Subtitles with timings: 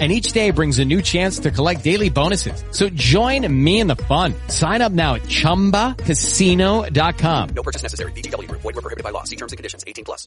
[0.00, 2.64] And each day brings a new chance to collect daily bonuses.
[2.72, 4.34] So join me in the fun.
[4.48, 7.48] Sign up now at ChumbaCasino.com.
[7.54, 8.10] No purchase necessary.
[8.10, 8.62] VGW Group.
[8.62, 9.22] Void were prohibited by law.
[9.22, 9.84] See terms and conditions.
[9.86, 10.26] 18 plus.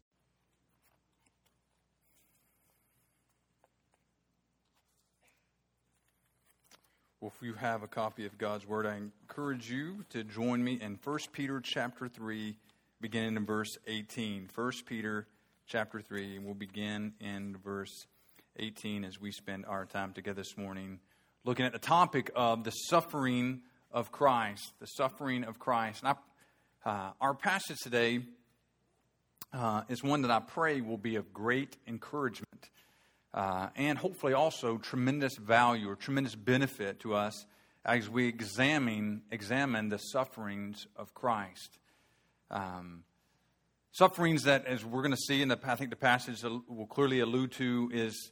[7.19, 10.79] Well, if you have a copy of God's Word, I encourage you to join me
[10.81, 12.55] in 1 Peter chapter 3,
[13.01, 14.47] beginning in verse 18.
[14.55, 15.27] 1 Peter
[15.65, 18.07] chapter 3, and we'll begin in verse 18
[18.59, 20.99] as we spend our time together this morning
[21.45, 23.61] looking at the topic of the suffering
[23.91, 24.73] of Christ.
[24.79, 26.01] The suffering of Christ.
[26.03, 26.15] And
[26.83, 28.21] I, uh, our passage today
[29.53, 32.69] uh, is one that I pray will be of great encouragement
[33.31, 37.45] uh, and hopefully also tremendous value or tremendous benefit to us
[37.85, 41.77] as we examine, examine the sufferings of Christ.
[42.49, 43.03] Um,
[43.91, 47.51] sufferings that, as we're going to see, and I think the passage will clearly allude
[47.53, 48.31] to, is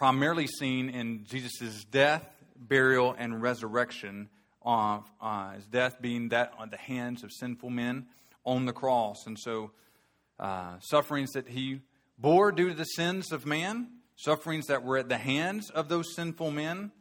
[0.00, 2.24] primarily seen in Jesus' death,
[2.56, 4.30] burial, and resurrection.
[4.64, 8.06] Uh, uh, his death being that on the hands of sinful men
[8.42, 9.26] on the cross.
[9.26, 9.72] And so,
[10.38, 11.82] uh, sufferings that he
[12.16, 16.14] bore due to the sins of man, sufferings that were at the hands of those
[16.16, 16.92] sinful men,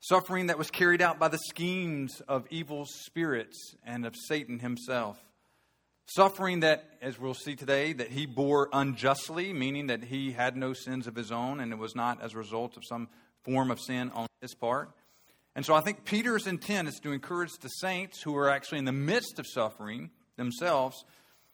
[0.00, 5.16] suffering that was carried out by the schemes of evil spirits and of Satan himself.
[6.10, 10.72] Suffering that, as we'll see today, that he bore unjustly, meaning that he had no
[10.72, 13.08] sins of his own and it was not as a result of some
[13.42, 14.90] form of sin on his part.
[15.54, 18.86] And so I think Peter's intent is to encourage the saints who are actually in
[18.86, 21.04] the midst of suffering themselves,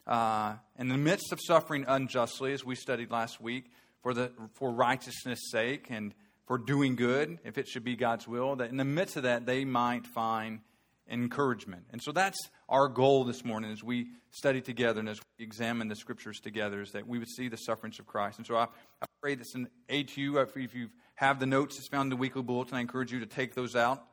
[0.06, 3.64] uh, in the midst of suffering unjustly, as we studied last week,
[4.02, 6.14] for, the, for righteousness' sake and
[6.46, 9.46] for doing good, if it should be God's will, that in the midst of that,
[9.46, 10.61] they might find
[11.10, 11.84] encouragement.
[11.90, 12.38] And so that's
[12.68, 16.80] our goal this morning as we study together and as we examine the scriptures together,
[16.80, 18.38] is that we would see the sufferings of Christ.
[18.38, 18.64] And so I,
[19.02, 20.38] I pray this in aid to you.
[20.38, 23.26] If you have the notes that's found in the weekly bulletin, I encourage you to
[23.26, 24.04] take those out.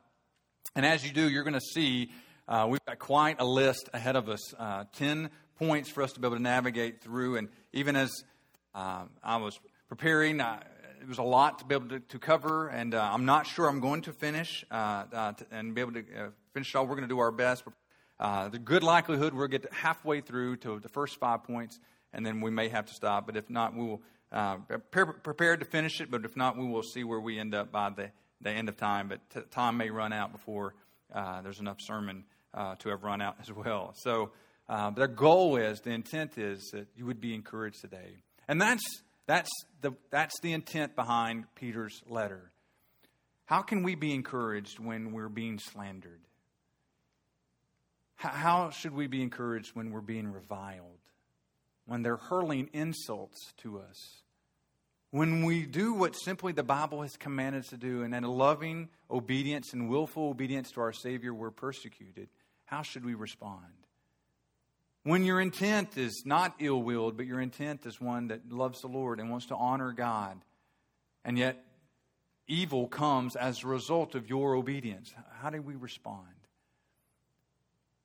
[0.76, 2.10] And as you do, you're going to see
[2.48, 6.20] uh, we've got quite a list ahead of us uh, 10 points for us to
[6.20, 7.36] be able to navigate through.
[7.36, 8.10] And even as
[8.74, 10.40] uh, I was preparing.
[10.40, 10.60] Uh,
[11.00, 13.66] it was a lot to be able to, to cover, and uh, I'm not sure
[13.66, 16.86] I'm going to finish uh, uh to, and be able to finish it all.
[16.86, 17.64] We're going to do our best.
[18.18, 21.78] Uh, the good likelihood we'll get halfway through to the first five points,
[22.12, 23.26] and then we may have to stop.
[23.26, 26.10] But if not, we will uh, prepare, prepared to finish it.
[26.10, 28.76] But if not, we will see where we end up by the, the end of
[28.76, 29.08] time.
[29.08, 30.74] But t- time may run out before
[31.12, 32.24] uh, there's enough sermon
[32.54, 33.94] uh, to have run out as well.
[33.96, 34.30] So,
[34.68, 38.82] but our goal is, the intent is that you would be encouraged today, and that's
[39.26, 42.50] that's the, that's the intent behind Peter's letter.
[43.46, 46.20] How can we be encouraged when we're being slandered?
[48.30, 51.00] How should we be encouraged when we're being reviled?
[51.86, 54.22] When they're hurling insults to us?
[55.10, 58.88] When we do what simply the Bible has commanded us to do, and in loving
[59.10, 62.28] obedience and willful obedience to our Savior, we're persecuted,
[62.64, 63.66] how should we respond?
[65.02, 68.86] When your intent is not ill willed, but your intent is one that loves the
[68.86, 70.38] Lord and wants to honor God,
[71.24, 71.62] and yet
[72.46, 76.28] evil comes as a result of your obedience, how do we respond?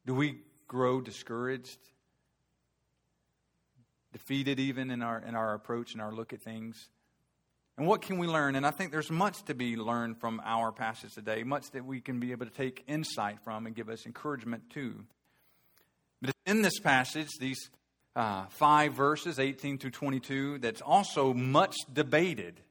[0.08, 1.78] Do we grow discouraged?
[4.14, 6.88] Defeated even in our in our approach and our look at things?
[7.78, 8.56] And what can we learn?
[8.56, 12.00] And I think there's much to be learned from our passage today, much that we
[12.00, 15.04] can be able to take insight from and give us encouragement to.
[16.22, 17.70] But in this passage, these
[18.16, 22.62] uh, five verses, 18 through 22, that's also much debated.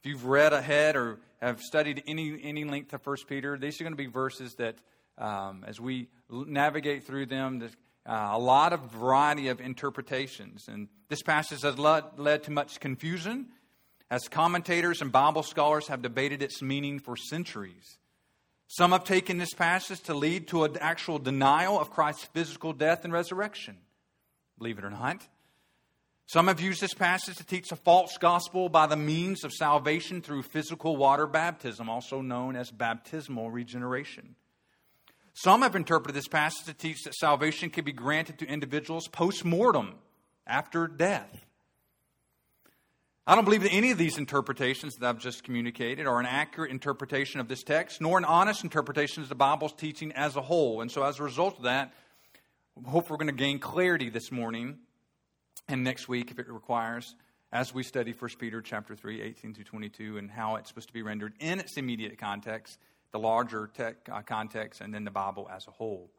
[0.00, 3.84] If you've read ahead or have studied any, any length of 1 Peter, these are
[3.84, 4.74] going to be verses that,
[5.18, 7.68] um, as we navigate through them,
[8.06, 10.66] uh, a lot of variety of interpretations.
[10.68, 13.48] And this passage has led, led to much confusion
[14.10, 17.98] as commentators and Bible scholars have debated its meaning for centuries.
[18.66, 23.04] Some have taken this passage to lead to an actual denial of Christ's physical death
[23.04, 23.76] and resurrection,
[24.58, 25.26] believe it or not.
[26.26, 30.22] Some have used this passage to teach a false gospel by the means of salvation
[30.22, 34.34] through physical water baptism, also known as baptismal regeneration.
[35.34, 39.44] Some have interpreted this passage to teach that salvation can be granted to individuals post
[39.44, 39.96] mortem,
[40.46, 41.44] after death.
[43.26, 46.70] I don't believe that any of these interpretations that I've just communicated are an accurate
[46.70, 50.82] interpretation of this text, nor an honest interpretation of the Bible's teaching as a whole.
[50.82, 51.94] And so, as a result of that,
[52.86, 54.78] I hope we're going to gain clarity this morning
[55.68, 57.14] And next week, if it requires,
[57.52, 60.94] as we study 1 Peter chapter 3, 18 through 22, and how it's supposed to
[60.94, 62.78] be rendered in its immediate context,
[63.14, 66.10] the larger tech, uh, context, and then the Bible as a whole.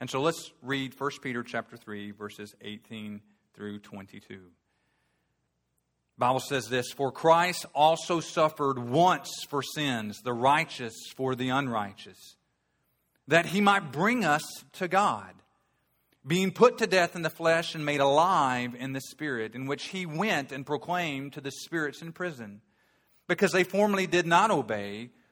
[0.00, 3.20] And so let's read 1 Peter chapter 3, verses 18
[3.54, 4.26] through 22.
[4.26, 4.40] The
[6.18, 12.34] Bible says this For Christ also suffered once for sins, the righteous for the unrighteous,
[13.28, 14.42] that he might bring us
[14.72, 15.32] to God
[16.26, 19.84] being put to death in the flesh and made alive in the spirit, in which
[19.84, 22.60] he went and proclaimed to the spirits in prison,
[23.28, 25.10] because they formerly did not obey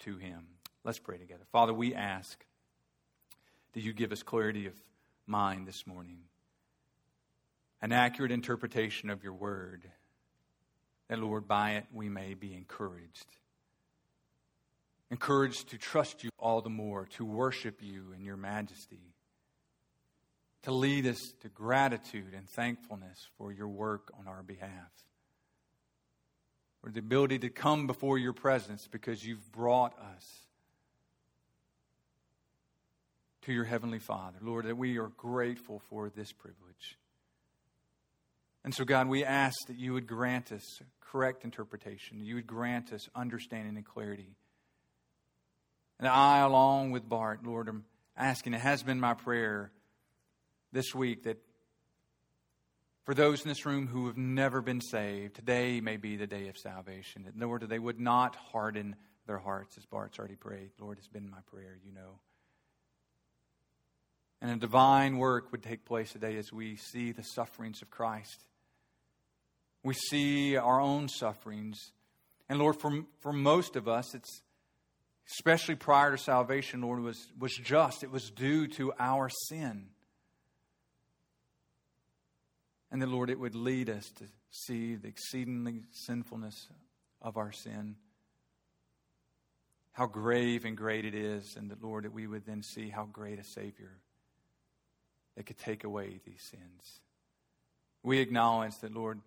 [0.00, 0.46] to him.
[0.84, 1.44] Let's pray together.
[1.52, 2.44] Father, we ask
[3.72, 4.74] that you give us clarity of
[5.26, 6.18] mind this morning,
[7.82, 9.90] an accurate interpretation of your word,
[11.08, 13.26] that, Lord, by it we may be encouraged.
[15.10, 19.14] Encouraged to trust you all the more, to worship you in your majesty
[20.66, 24.90] to lead us to gratitude and thankfulness for your work on our behalf.
[26.86, 30.46] For the ability to come before your presence because you've brought us
[33.42, 34.38] to your Heavenly Father.
[34.40, 36.96] Lord, that we are grateful for this privilege.
[38.62, 40.62] And so, God, we ask that you would grant us
[41.00, 44.36] correct interpretation, you would grant us understanding and clarity.
[45.98, 47.84] And I, along with Bart, Lord, am
[48.16, 49.72] asking, it has been my prayer
[50.70, 51.38] this week that
[53.06, 56.48] for those in this room who have never been saved, today may be the day
[56.48, 57.24] of salvation.
[57.38, 58.96] Lord, they would not harden
[59.28, 60.70] their hearts, as Bart's already prayed.
[60.80, 62.18] Lord, it's been my prayer, you know.
[64.42, 68.44] And a divine work would take place today as we see the sufferings of Christ.
[69.84, 71.92] We see our own sufferings.
[72.48, 74.42] And Lord, for, for most of us, it's
[75.28, 78.02] especially prior to salvation, Lord, was, was just.
[78.02, 79.90] It was due to our sin.
[82.90, 86.68] And then, Lord, it would lead us to see the exceedingly sinfulness
[87.20, 87.96] of our sin,
[89.92, 93.04] how grave and great it is, and that, Lord, that we would then see how
[93.04, 93.98] great a Savior
[95.36, 97.00] that could take away these sins.
[98.02, 99.20] We acknowledge that, Lord,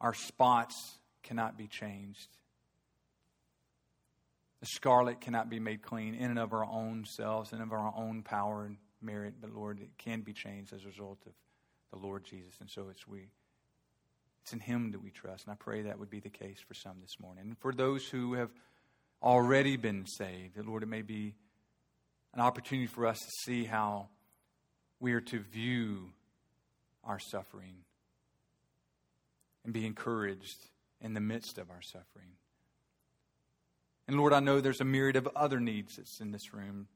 [0.00, 2.28] our spots cannot be changed.
[4.60, 7.92] The scarlet cannot be made clean in and of our own selves and of our
[7.96, 8.70] own power
[9.02, 11.32] merit, but Lord, it can be changed as a result of
[11.92, 12.54] the Lord Jesus.
[12.60, 13.28] And so it's we
[14.42, 15.44] it's in him that we trust.
[15.46, 17.44] And I pray that would be the case for some this morning.
[17.46, 18.50] And for those who have
[19.22, 21.34] already been saved, that Lord, it may be
[22.34, 24.08] an opportunity for us to see how
[24.98, 26.10] we are to view
[27.04, 27.76] our suffering
[29.64, 30.68] and be encouraged
[31.00, 32.30] in the midst of our suffering.
[34.08, 36.88] And Lord, I know there's a myriad of other needs that's in this room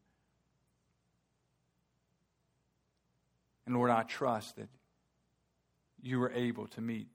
[3.67, 4.69] And Lord, I trust that
[6.03, 7.09] you are able to meet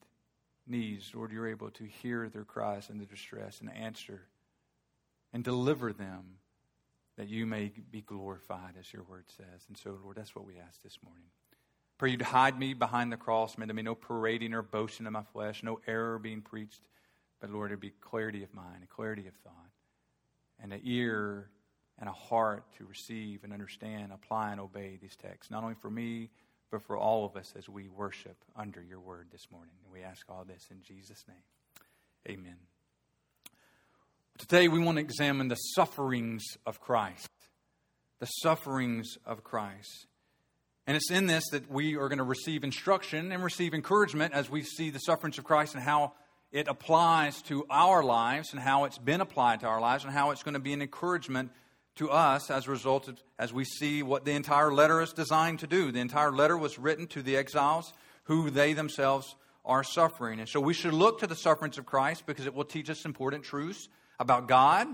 [0.68, 1.12] needs.
[1.14, 4.22] Lord, you're able to hear their cries and their distress and answer
[5.34, 6.38] and deliver them
[7.18, 9.66] that you may be glorified, as your word says.
[9.68, 11.28] And so, Lord, that's what we ask this morning.
[11.98, 13.58] Pray you to hide me behind the cross.
[13.58, 16.82] May there be no parading or boasting of my flesh, no error being preached.
[17.40, 19.54] But, Lord, it be clarity of mind, clarity of thought,
[20.62, 21.50] and an ear
[22.02, 25.90] and a heart to receive and understand, apply, and obey these texts, not only for
[25.90, 26.32] me,
[26.72, 29.76] but for all of us as we worship under your word this morning.
[29.84, 31.38] And we ask all this in Jesus' name.
[32.28, 32.56] Amen.
[34.40, 37.30] Today, we want to examine the sufferings of Christ.
[38.20, 40.08] The sufferings of Christ.
[40.88, 44.50] And it's in this that we are going to receive instruction and receive encouragement as
[44.50, 46.14] we see the sufferings of Christ and how
[46.52, 50.32] it applies to our lives and how it's been applied to our lives and how
[50.32, 51.52] it's going to be an encouragement
[51.96, 55.60] to us as a result of, as we see what the entire letter is designed
[55.60, 55.92] to do.
[55.92, 57.94] The entire letter was written to the exiles
[58.24, 60.40] who they themselves are suffering.
[60.40, 63.06] And so we should look to the sufferings of Christ because it will teach us
[63.06, 64.88] important truths about God,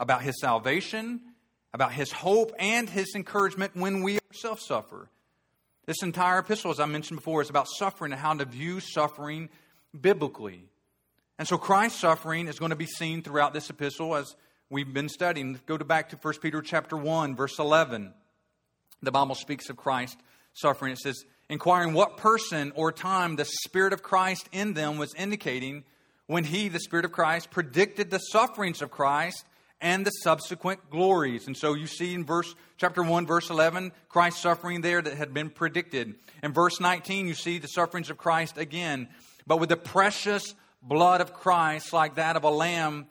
[0.00, 1.20] about his salvation,
[1.72, 5.10] about his hope, and his encouragement when we ourselves suffer.
[5.86, 9.48] This entire epistle, as I mentioned before, is about suffering and how to view suffering
[9.98, 10.64] biblically.
[11.38, 14.34] And so Christ's suffering is going to be seen throughout this epistle as
[14.70, 15.58] we've been studying.
[15.66, 18.12] Go to back to 1 Peter chapter 1, verse 11.
[19.02, 20.18] The Bible speaks of Christ
[20.54, 20.92] suffering.
[20.92, 25.84] It says, inquiring what person or time the Spirit of Christ in them was indicating
[26.26, 29.44] when he, the Spirit of Christ, predicted the sufferings of Christ
[29.80, 31.46] and the subsequent glories.
[31.46, 35.32] And so you see in verse chapter 1 verse 11 Christ's suffering there that had
[35.32, 36.16] been predicted.
[36.42, 39.08] In verse 19 you see the sufferings of Christ again,
[39.46, 43.06] but with the precious blood of Christ like that of a lamb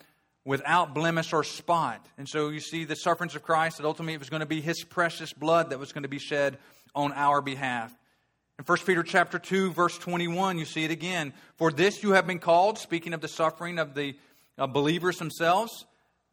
[0.47, 2.03] without blemish or spot.
[2.17, 4.61] And so you see the sufferings of Christ that ultimately it was going to be
[4.61, 6.57] his precious blood that was going to be shed
[6.95, 7.93] on our behalf.
[8.57, 11.33] In 1 Peter chapter 2 verse 21 you see it again.
[11.57, 14.15] For this you have been called speaking of the suffering of the
[14.57, 15.85] uh, believers themselves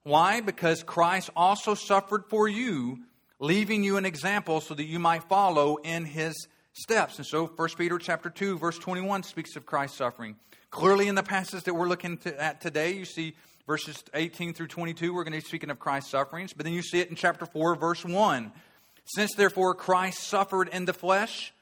[0.04, 0.42] why?
[0.42, 2.98] Because Christ also suffered for you,
[3.40, 7.16] leaving you an example so that you might follow in his steps.
[7.16, 10.36] And so 1 Peter chapter 2 verse 21 speaks of Christ's suffering.
[10.70, 13.34] Clearly in the passage that we're looking to, at today, you see
[13.66, 16.82] verses 18 through 22, we're going to be speaking of Christ's sufferings, but then you
[16.82, 18.52] see it in chapter 4 verse 1.
[19.04, 21.52] Since therefore Christ suffered in the flesh,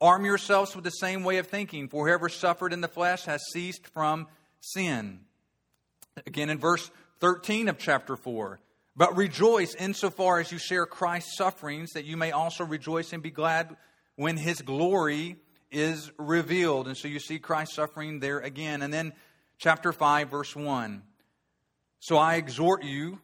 [0.00, 3.42] arm yourselves with the same way of thinking, for whoever suffered in the flesh has
[3.52, 4.26] ceased from
[4.60, 5.20] sin.
[6.26, 6.90] Again in verse
[7.20, 8.60] 13 of chapter 4.
[8.96, 13.30] But rejoice insofar as you share Christ's sufferings, that you may also rejoice and be
[13.30, 13.76] glad
[14.16, 15.36] when his glory
[15.70, 16.86] is revealed.
[16.86, 18.82] And so you see Christ's suffering there again.
[18.82, 19.12] And then
[19.58, 21.02] chapter 5, verse 1.
[22.02, 23.20] So I exhort you,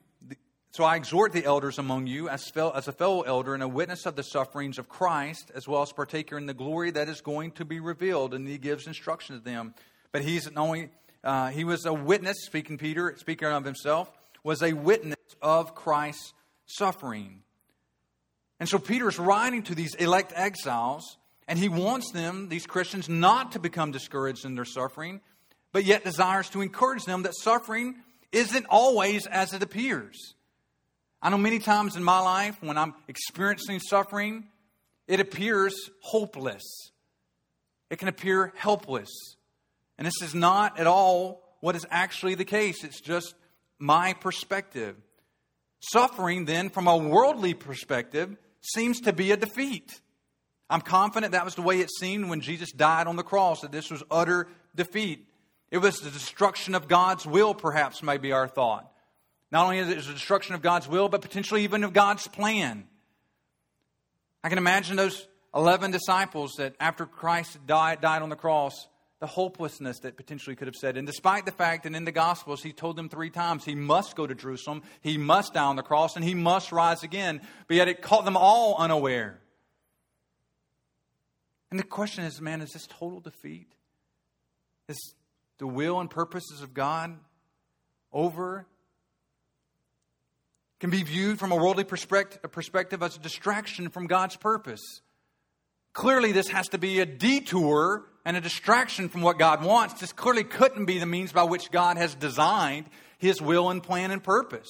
[0.71, 4.05] so I exhort the elders among you as, as a fellow elder and a witness
[4.05, 7.53] of the sufferings of Christ, as well as partaker in the glory that is going
[7.53, 8.35] to be revealed.
[8.35, 9.75] And he gives instruction to them.
[10.13, 10.91] But he's not only
[11.25, 14.13] uh, he was a witness, speaking Peter, speaking of himself,
[14.45, 16.35] was a witness of Christ's
[16.67, 17.41] suffering.
[18.61, 21.17] And so Peter's writing to these elect exiles,
[21.49, 25.23] and he wants them, these Christians, not to become discouraged in their suffering,
[25.73, 27.97] but yet desires to encourage them that suffering
[28.33, 30.35] isn't always as it appears.
[31.23, 34.49] I know many times in my life when I'm experiencing suffering,
[35.09, 36.63] it appears hopeless.
[37.91, 39.11] It can appear helpless.
[39.99, 43.35] And this is not at all what is actually the case, it's just
[43.79, 44.97] my perspective.
[45.81, 50.01] Suffering, then, from a worldly perspective, seems to be a defeat.
[50.69, 53.73] I'm confident that was the way it seemed when Jesus died on the cross, that
[53.73, 55.29] this was utter defeat.
[55.71, 58.91] It was the destruction of God's will, perhaps, may be our thought.
[59.51, 62.87] Not only is it the destruction of God's will, but potentially even of God's plan.
[64.45, 68.87] I can imagine those 11 disciples that after Christ died, died on the cross,
[69.19, 70.97] the hopelessness that potentially could have said.
[70.97, 74.15] And despite the fact that in the Gospels he told them three times he must
[74.15, 77.77] go to Jerusalem, he must die on the cross, and he must rise again, but
[77.77, 79.41] yet it caught them all unaware.
[81.71, 83.73] And the question is man, is this total defeat?
[84.89, 85.15] Is
[85.59, 87.17] the will and purposes of God
[88.13, 88.67] over?
[90.79, 95.01] Can be viewed from a worldly perspective as a distraction from God's purpose.
[95.95, 99.99] Clearly, this has to be a detour and a distraction from what God wants.
[100.01, 102.87] This clearly couldn't be the means by which God has designed
[103.17, 104.69] his will and plan and purpose.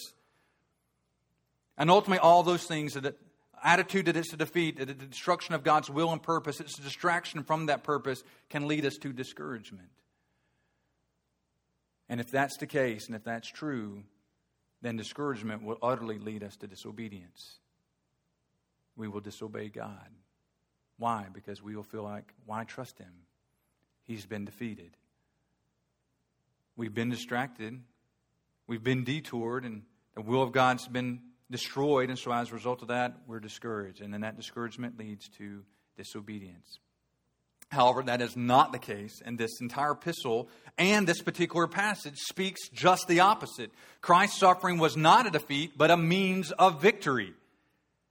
[1.76, 3.16] And ultimately, all those things, the
[3.64, 7.42] attitude that it's a defeat, the destruction of God's will and purpose, it's a distraction
[7.42, 9.88] from that purpose, can lead us to discouragement.
[12.08, 14.02] And if that's the case, and if that's true,
[14.82, 17.58] then discouragement will utterly lead us to disobedience.
[18.96, 20.08] We will disobey God.
[20.98, 21.26] Why?
[21.32, 23.12] Because we will feel like, why trust him?
[24.04, 24.96] He's been defeated.
[26.76, 27.80] We've been distracted.
[28.66, 29.82] We've been detoured, and
[30.14, 31.20] the will of God's been
[31.50, 32.08] destroyed.
[32.08, 34.00] And so, as a result of that, we're discouraged.
[34.00, 35.62] And then that discouragement leads to
[35.96, 36.78] disobedience.
[37.68, 42.68] However, that is not the case, and this entire epistle and this particular passage speaks
[42.68, 43.70] just the opposite.
[44.00, 47.34] Christ's suffering was not a defeat, but a means of victory.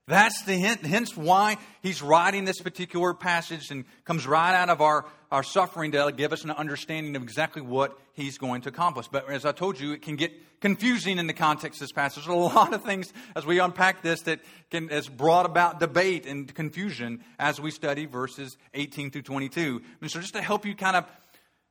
[0.08, 4.80] That's the hint, hence why he's writing this particular passage and comes right out of
[4.80, 9.08] our, our suffering to give us an understanding of exactly what he's going to accomplish.
[9.08, 12.24] But as I told you, it can get confusing in the context of this passage.
[12.24, 14.38] There's a lot of things as we unpack this that
[14.70, 19.82] can, has brought about debate and confusion as we study verses 18 through 22.
[20.00, 21.04] And so just to help you kind of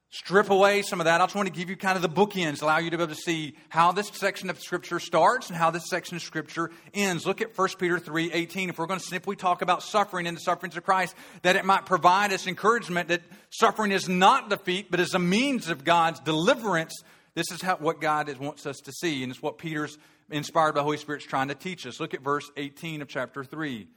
[0.10, 1.20] strip away some of that.
[1.20, 3.14] I just want to give you kind of the bookends, allow you to be able
[3.14, 7.26] to see how this section of Scripture starts and how this section of Scripture ends.
[7.26, 8.70] Look at 1 Peter 3 18.
[8.70, 11.66] If we're going to simply talk about suffering and the sufferings of Christ, that it
[11.66, 16.20] might provide us encouragement that suffering is not defeat, but is a means of God's
[16.22, 16.94] deliverance.
[17.34, 19.98] This is how, what God is, wants us to see, and it's what Peter's
[20.30, 22.00] inspired by the Holy Spirit is trying to teach us.
[22.00, 23.88] Look at verse 18 of chapter 3.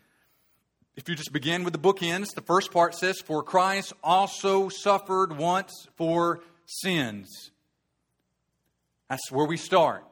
[0.98, 5.38] If you just begin with the bookends, the first part says, For Christ also suffered
[5.38, 7.52] once for sins.
[9.08, 10.02] That's where we start.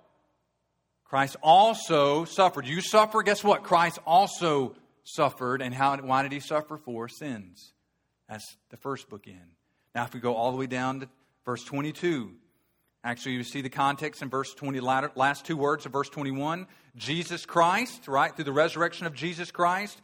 [1.02, 2.68] Christ also suffered.
[2.68, 3.64] You suffer, guess what?
[3.64, 5.60] Christ also suffered.
[5.60, 6.76] And how, why did he suffer?
[6.76, 7.72] For sins.
[8.28, 9.56] That's the first bookend.
[9.92, 11.08] Now, if we go all the way down to
[11.44, 12.30] verse 22,
[13.02, 17.44] actually, you see the context in verse 20, last two words of verse 21 Jesus
[17.44, 18.32] Christ, right?
[18.32, 20.00] Through the resurrection of Jesus Christ.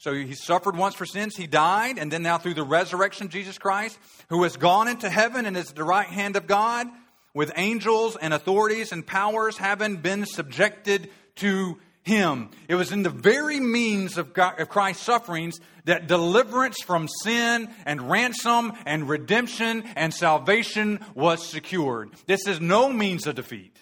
[0.00, 3.58] So he suffered once for sins, he died, and then now through the resurrection Jesus
[3.58, 3.98] Christ,
[4.30, 6.86] who has gone into heaven and is at the right hand of God,
[7.34, 12.48] with angels and authorities and powers having been subjected to him.
[12.66, 17.68] It was in the very means of, God, of Christ's sufferings that deliverance from sin
[17.84, 22.08] and ransom and redemption and salvation was secured.
[22.24, 23.76] This is no means of defeat.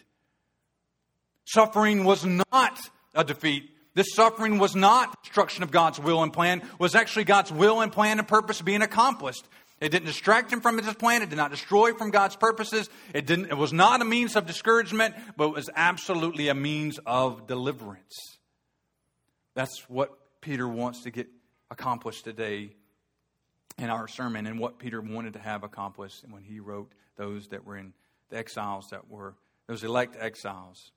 [1.45, 2.77] Suffering was not
[3.15, 3.71] a defeat.
[3.99, 7.91] This suffering was not destruction of God's will and plan, was actually God's will and
[7.91, 9.45] plan and purpose being accomplished.
[9.81, 11.23] It didn't distract him from his plan.
[11.23, 12.89] It did not destroy from God's purposes.
[13.13, 17.01] It, didn't, it was not a means of discouragement, but it was absolutely a means
[17.07, 18.15] of deliverance.
[19.55, 21.27] That's what Peter wants to get
[21.69, 22.77] accomplished today
[23.79, 27.67] in our sermon and what Peter wanted to have accomplished when he wrote those that
[27.67, 27.93] were in
[28.31, 29.35] the exiles that were
[29.67, 30.93] those elect exiles.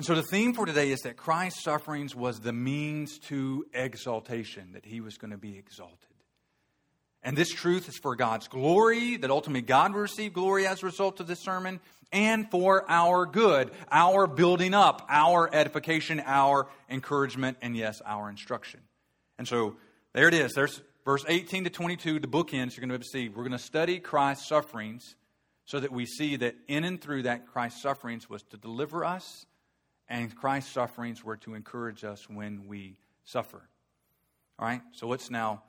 [0.00, 4.72] And so the theme for today is that Christ's sufferings was the means to exaltation,
[4.72, 6.08] that he was going to be exalted.
[7.22, 10.86] And this truth is for God's glory, that ultimately God will receive glory as a
[10.86, 11.80] result of this sermon,
[12.12, 18.80] and for our good, our building up, our edification, our encouragement, and yes, our instruction.
[19.36, 19.76] And so
[20.14, 20.54] there it is.
[20.54, 23.28] There's verse 18 to 22, the bookends you're going to see.
[23.28, 25.14] We're going to study Christ's sufferings
[25.66, 29.44] so that we see that in and through that, Christ's sufferings was to deliver us,
[30.10, 33.62] and Christ's sufferings were to encourage us when we suffer.
[34.58, 34.82] All right?
[34.92, 35.62] So let's now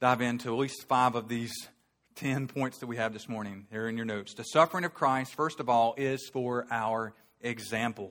[0.00, 1.52] dive into at least five of these
[2.16, 4.34] 10 points that we have this morning here in your notes.
[4.34, 7.12] The suffering of Christ, first of all, is for our
[7.42, 8.10] example.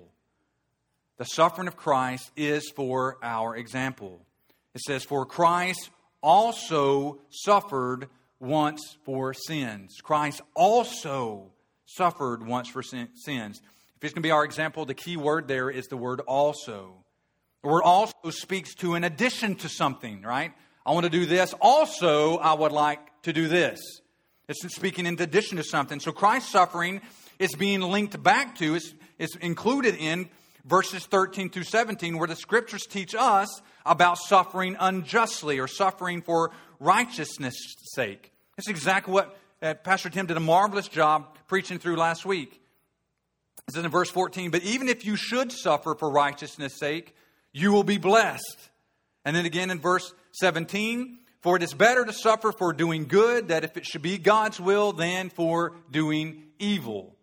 [1.18, 4.22] The suffering of Christ is for our example.
[4.76, 5.90] It says, For Christ
[6.22, 9.98] also suffered once for sins.
[10.04, 11.52] Christ also
[11.86, 13.62] suffered once for sins.
[14.04, 17.06] If it's going to be our example, the key word there is the word also.
[17.62, 20.52] The word also speaks to an addition to something, right?
[20.86, 21.56] I want to do this.
[21.62, 23.80] Also, I would like to do this.
[24.50, 26.02] It's speaking in addition to something.
[26.02, 27.00] So Christ's suffering
[27.40, 30.28] is being linked back to, is, is included in
[30.66, 36.52] verses 13 through 17, where the scriptures teach us about suffering unjustly or suffering for
[36.82, 37.56] righteousness'
[37.94, 38.34] sake.
[38.58, 42.60] That's exactly what uh, Pastor Tim did a marvelous job preaching through last week.
[43.68, 47.16] It says in verse 14, But even if you should suffer for righteousness' sake,
[47.54, 48.70] you will be blessed.
[49.26, 53.50] And then again in verse 17, for it is better to suffer for doing good,
[53.50, 57.16] that if it should be God's will, than for doing evil.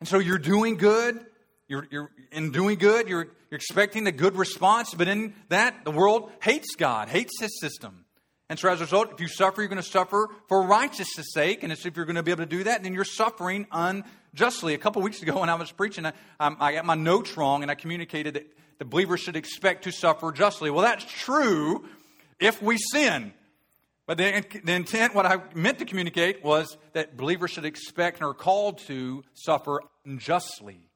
[0.00, 1.24] And so you're doing good.
[1.66, 5.90] You're, you're in doing good, you're, you're expecting a good response, but in that, the
[5.90, 8.04] world hates God, hates his system.
[8.50, 11.62] And so as a result, if you suffer, you're going to suffer for righteousness' sake.
[11.62, 13.66] And if you're going to be able to do that, then you're suffering
[14.34, 14.74] unjustly.
[14.74, 17.70] A couple weeks ago when I was preaching, I, I got my notes wrong and
[17.70, 18.46] I communicated that
[18.78, 20.70] the believer should expect to suffer justly.
[20.70, 21.84] Well, that's true
[22.40, 23.32] if we sin.
[24.06, 28.28] But the, the intent, what I meant to communicate, was that believers should expect and
[28.28, 30.90] are called to suffer unjustly,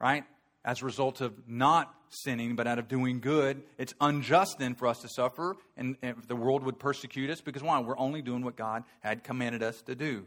[0.00, 0.24] right?
[0.64, 3.62] As a result of not sinning, but out of doing good.
[3.78, 7.62] It's unjust then for us to suffer, and, and the world would persecute us because
[7.62, 7.78] why?
[7.78, 10.26] We're only doing what God had commanded us to do.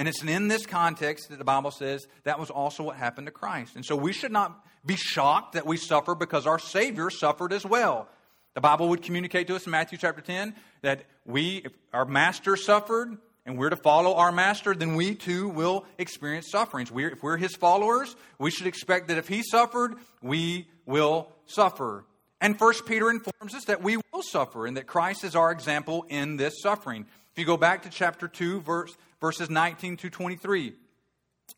[0.00, 3.30] And it's in this context that the Bible says that was also what happened to
[3.30, 3.76] Christ.
[3.76, 7.66] And so we should not be shocked that we suffer because our Savior suffered as
[7.66, 8.08] well.
[8.54, 12.56] The Bible would communicate to us in Matthew chapter 10 that we, if our master
[12.56, 16.90] suffered and we're to follow our master, then we too will experience sufferings.
[16.90, 22.06] We're, if we're his followers, we should expect that if he suffered, we will suffer.
[22.40, 26.06] And First Peter informs us that we will suffer and that Christ is our example
[26.08, 27.04] in this suffering.
[27.32, 30.74] If you go back to chapter 2, verse, verses 19 to 23,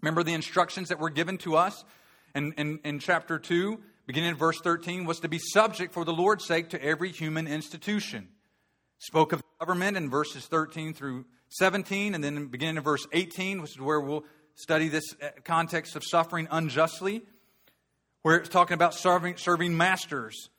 [0.00, 1.84] remember the instructions that were given to us
[2.34, 3.78] in, in, in chapter 2?
[4.06, 7.46] beginning in verse 13, was to be subject for the Lord's sake to every human
[7.46, 8.28] institution.
[8.98, 13.72] Spoke of government in verses 13 through 17, and then beginning in verse 18, which
[13.72, 17.22] is where we'll study this uh, context of suffering unjustly,
[18.22, 20.50] where it's talking about serving, serving masters,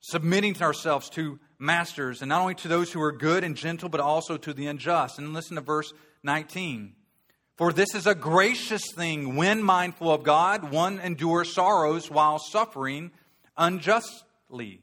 [0.00, 3.88] submitting to ourselves to masters, and not only to those who are good and gentle,
[3.88, 5.18] but also to the unjust.
[5.18, 5.92] And listen to verse
[6.24, 6.94] 19.
[7.56, 13.12] For this is a gracious thing when mindful of God, one endures sorrows while suffering
[13.56, 14.80] unjustly.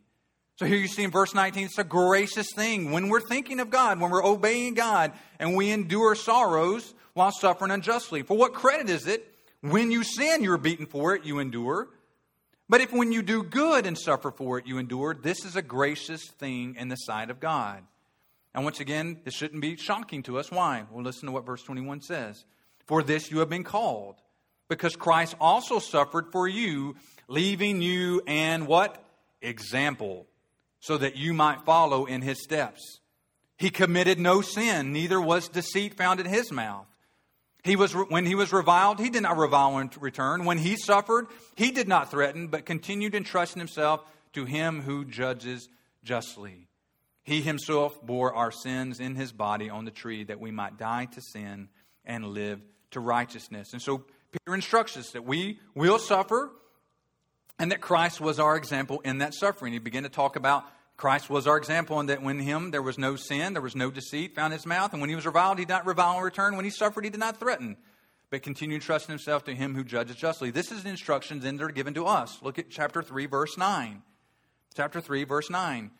[0.57, 3.69] So here you see in verse 19, it's a gracious thing when we're thinking of
[3.69, 8.21] God, when we're obeying God, and we endure sorrows while suffering unjustly.
[8.21, 11.89] For what credit is it when you sin, you're beaten for it, you endure?
[12.69, 15.61] But if when you do good and suffer for it, you endure, this is a
[15.61, 17.83] gracious thing in the sight of God.
[18.53, 20.51] And once again, this shouldn't be shocking to us.
[20.51, 20.83] Why?
[20.91, 22.43] Well, listen to what verse 21 says.
[22.85, 24.15] For this you have been called,
[24.67, 26.95] because Christ also suffered for you,
[27.27, 29.03] leaving you an what?
[29.41, 30.27] Example,
[30.79, 32.99] so that you might follow in his steps.
[33.57, 36.87] He committed no sin, neither was deceit found in his mouth.
[37.63, 40.45] He was, when he was reviled, he did not revile in return.
[40.45, 44.01] When he suffered, he did not threaten, but continued entrusting himself
[44.33, 45.69] to him who judges
[46.03, 46.67] justly.
[47.23, 51.05] He himself bore our sins in his body on the tree that we might die
[51.05, 51.69] to sin
[52.05, 53.73] and live to righteousness.
[53.73, 56.51] And so Peter instructs us that we will suffer
[57.59, 59.73] and that Christ was our example in that suffering.
[59.73, 60.65] He began to talk about
[60.97, 63.91] Christ was our example and that when him there was no sin, there was no
[63.91, 66.23] deceit found in his mouth, and when he was reviled, he did not revile in
[66.23, 66.55] return.
[66.55, 67.77] When he suffered, he did not threaten,
[68.29, 70.51] but continued trusting himself to him who judges justly.
[70.51, 72.39] This is the instructions then that are given to us.
[72.41, 74.03] Look at chapter 3, verse 9.
[74.75, 75.91] Chapter 3, verse 9.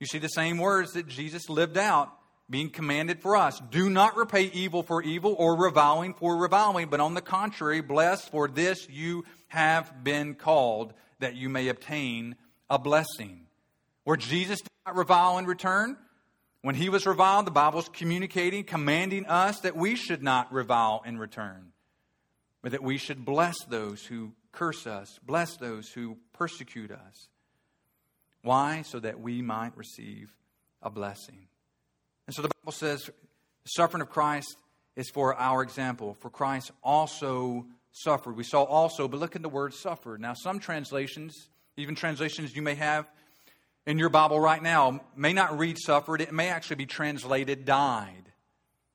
[0.00, 2.10] You see the same words that Jesus lived out
[2.48, 3.60] being commanded for us.
[3.70, 8.26] Do not repay evil for evil or reviling for reviling, but on the contrary, bless,
[8.26, 12.34] for this you have been called, that you may obtain
[12.68, 13.42] a blessing.
[14.04, 15.96] Where Jesus did not revile in return,
[16.62, 21.18] when he was reviled, the Bible's communicating, commanding us that we should not revile in
[21.18, 21.72] return,
[22.62, 27.28] but that we should bless those who curse us, bless those who persecute us.
[28.42, 28.82] Why?
[28.82, 30.32] So that we might receive
[30.82, 31.48] a blessing.
[32.26, 33.12] And so the Bible says the
[33.68, 34.56] suffering of Christ
[34.96, 38.36] is for our example, for Christ also suffered.
[38.36, 40.20] We saw also, but look at the word suffered.
[40.20, 43.06] Now, some translations, even translations you may have,
[43.86, 48.32] in your Bible right now may not read suffered, it may actually be translated died.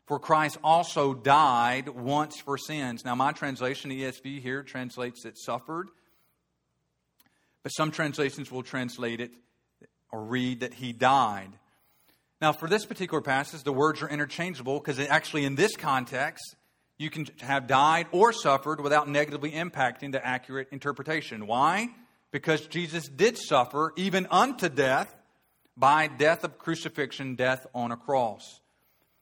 [0.06, 3.04] For Christ also died once for sins.
[3.04, 5.90] Now, my translation, ESV here, translates it suffered.
[7.66, 9.34] But some translations will translate it
[10.10, 11.50] or read that he died.
[12.40, 16.56] Now, for this particular passage, the words are interchangeable because actually, in this context,
[16.98, 21.46] you can have died or suffered without negatively impacting the accurate interpretation.
[21.46, 21.90] Why?
[22.36, 25.16] because Jesus did suffer even unto death
[25.78, 28.60] by death of crucifixion, death on a cross.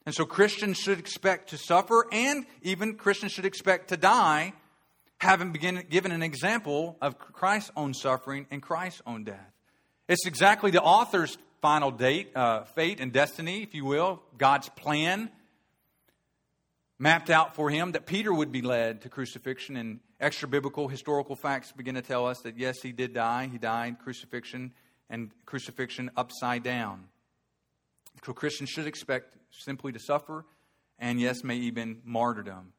[0.07, 4.53] And so Christians should expect to suffer, and even Christians should expect to die,
[5.23, 9.51] having begin, given an example of Christ's own suffering and Christ's own death.
[10.07, 15.31] It's exactly the author's final date, uh, fate, and destiny, if you will, God's plan
[16.99, 21.35] mapped out for him that Peter would be led to crucifixion and extra biblical historical
[21.35, 23.49] facts begin to tell us that yes, he did die.
[23.51, 24.73] He died crucifixion
[25.09, 27.05] and crucifixion upside down.
[28.25, 30.45] So Christians should expect simply to suffer
[30.99, 32.73] and yes, may even martyrdom.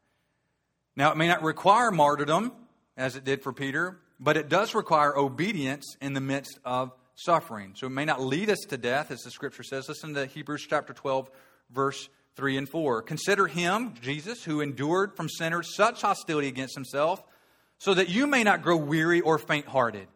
[0.97, 2.53] Now, it may not require martyrdom
[2.97, 7.75] as it did for Peter, but it does require obedience in the midst of suffering.
[7.77, 9.89] So it may not lead us to death, as the scripture says.
[9.89, 11.31] Listen to Hebrews chapter 12,
[11.71, 13.03] verse 3 and 4.
[13.03, 17.23] Consider him, Jesus, who endured from sinners such hostility against himself,
[17.79, 20.07] so that you may not grow weary or faint hearted.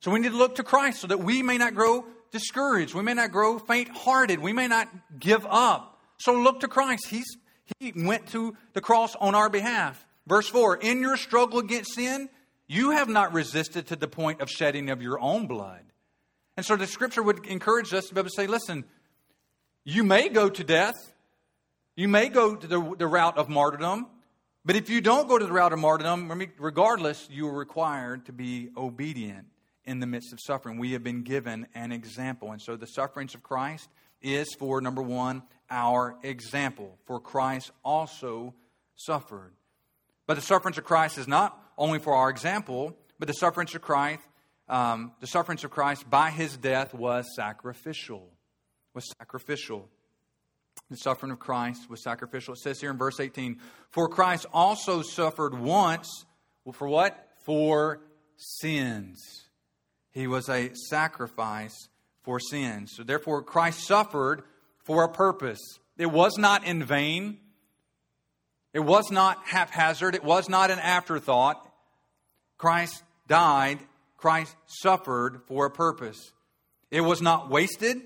[0.00, 2.94] So we need to look to Christ so that we may not grow discouraged.
[2.94, 4.38] We may not grow faint hearted.
[4.38, 4.88] We may not
[5.18, 5.98] give up.
[6.18, 7.06] So look to Christ.
[7.08, 7.36] He's,
[7.78, 10.06] he went to the cross on our behalf.
[10.30, 12.30] Verse 4 In your struggle against sin,
[12.68, 15.82] you have not resisted to the point of shedding of your own blood.
[16.56, 18.84] And so the scripture would encourage us to be able to say, listen,
[19.84, 20.94] you may go to death,
[21.96, 24.06] you may go to the, the route of martyrdom,
[24.64, 28.32] but if you don't go to the route of martyrdom, regardless, you are required to
[28.32, 29.48] be obedient
[29.84, 30.78] in the midst of suffering.
[30.78, 32.52] We have been given an example.
[32.52, 33.88] And so the sufferings of Christ
[34.22, 36.98] is for, number one, our example.
[37.06, 38.54] For Christ also
[38.94, 39.54] suffered.
[40.30, 43.82] But the sufferings of Christ is not only for our example, but the sufferings of
[43.82, 44.22] Christ,
[44.68, 48.28] um, the sufferings of Christ by his death was sacrificial.
[48.94, 49.88] Was sacrificial.
[50.88, 52.54] The suffering of Christ was sacrificial.
[52.54, 53.58] It says here in verse 18,
[53.90, 56.24] For Christ also suffered once,
[56.64, 57.28] well, for what?
[57.44, 58.00] For
[58.36, 59.48] sins.
[60.12, 61.88] He was a sacrifice
[62.22, 62.92] for sins.
[62.94, 64.44] So therefore, Christ suffered
[64.84, 65.80] for a purpose.
[65.98, 67.38] It was not in vain.
[68.72, 70.14] It was not haphazard.
[70.14, 71.66] It was not an afterthought.
[72.58, 73.80] Christ died.
[74.16, 76.32] Christ suffered for a purpose.
[76.90, 78.00] It was not wasted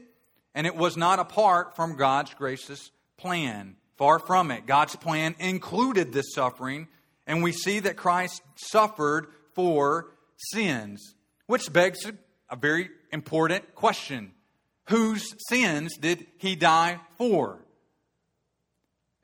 [0.55, 3.77] and it was not apart from God's gracious plan.
[3.97, 4.67] Far from it.
[4.67, 6.89] God's plan included this suffering,
[7.27, 10.09] and we see that Christ suffered for
[10.53, 11.15] sins,
[11.47, 12.05] which begs
[12.51, 14.33] a very important question
[14.89, 17.64] Whose sins did he die for?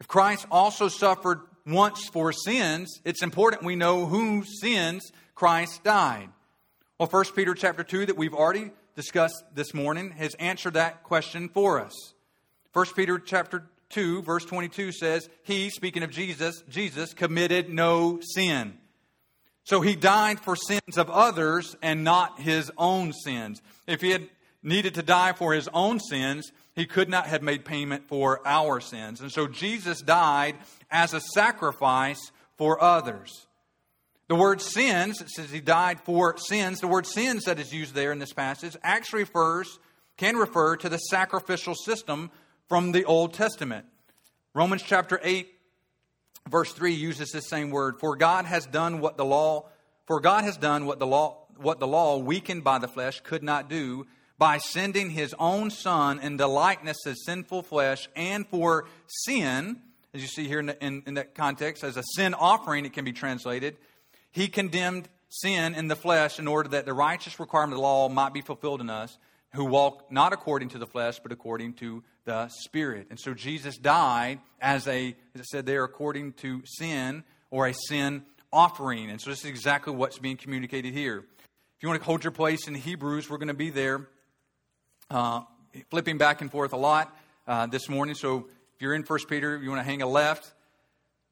[0.01, 6.31] If Christ also suffered once for sins, it's important we know whose sins Christ died.
[6.99, 11.49] Well, 1 Peter chapter 2 that we've already discussed this morning has answered that question
[11.51, 11.93] for us.
[12.73, 18.79] 1 Peter chapter 2 verse 22 says, "He, speaking of Jesus, Jesus committed no sin."
[19.65, 23.61] So he died for sins of others and not his own sins.
[23.87, 24.31] If he had
[24.63, 28.81] needed to die for his own sins, he could not have made payment for our
[28.81, 29.21] sins.
[29.21, 30.57] And so Jesus died
[30.91, 33.47] as a sacrifice for others.
[34.29, 36.81] The word sins, says he died for sins.
[36.81, 39.79] The word sins that is used there in this passage actually refers,
[40.17, 42.31] can refer to the sacrificial system
[42.67, 43.85] from the Old Testament.
[44.55, 45.53] Romans chapter 8,
[46.49, 48.01] verse 3 uses this same word.
[48.01, 49.69] For God has done what the law,
[50.07, 53.43] for God has done what the law, what the law, weakened by the flesh, could
[53.43, 54.07] not do
[54.41, 59.77] by sending his own son in the likeness of sinful flesh and for sin,
[60.13, 62.93] as you see here in, the, in, in that context, as a sin offering, it
[62.93, 63.77] can be translated
[64.31, 68.09] he condemned sin in the flesh in order that the righteous requirement of the law
[68.09, 69.17] might be fulfilled in us
[69.55, 73.09] who walk not according to the flesh, but according to the Spirit.
[73.11, 77.75] And so Jesus died as a, as I said there, according to sin or a
[77.75, 79.11] sin offering.
[79.11, 81.19] And so this is exactly what's being communicated here.
[81.19, 84.07] If you want to hold your place in Hebrews, we're going to be there
[85.11, 85.43] uh,
[85.91, 88.15] flipping back and forth a lot uh, this morning.
[88.15, 90.53] So if you're in First Peter, you want to hang a left.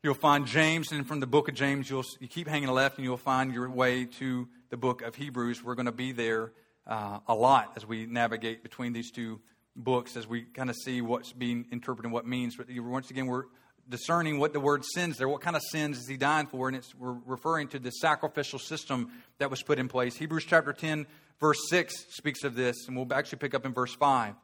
[0.03, 2.99] You'll find James, and from the book of James, you'll you keep hanging a left,
[2.99, 5.63] and you'll find your way to the book of Hebrews.
[5.63, 6.53] We're going to be there
[6.87, 9.41] uh, a lot as we navigate between these two
[9.75, 12.57] books, as we kind of see what's being interpreted and what means.
[12.57, 13.45] But once again, we're
[13.89, 15.29] discerning what the word sins there.
[15.29, 16.69] What kind of sins is he dying for?
[16.69, 20.17] And it's we're referring to the sacrificial system that was put in place.
[20.17, 21.07] Hebrews chapter 10,
[21.41, 24.35] verse 6 speaks of this, and we'll actually pick up in verse 5.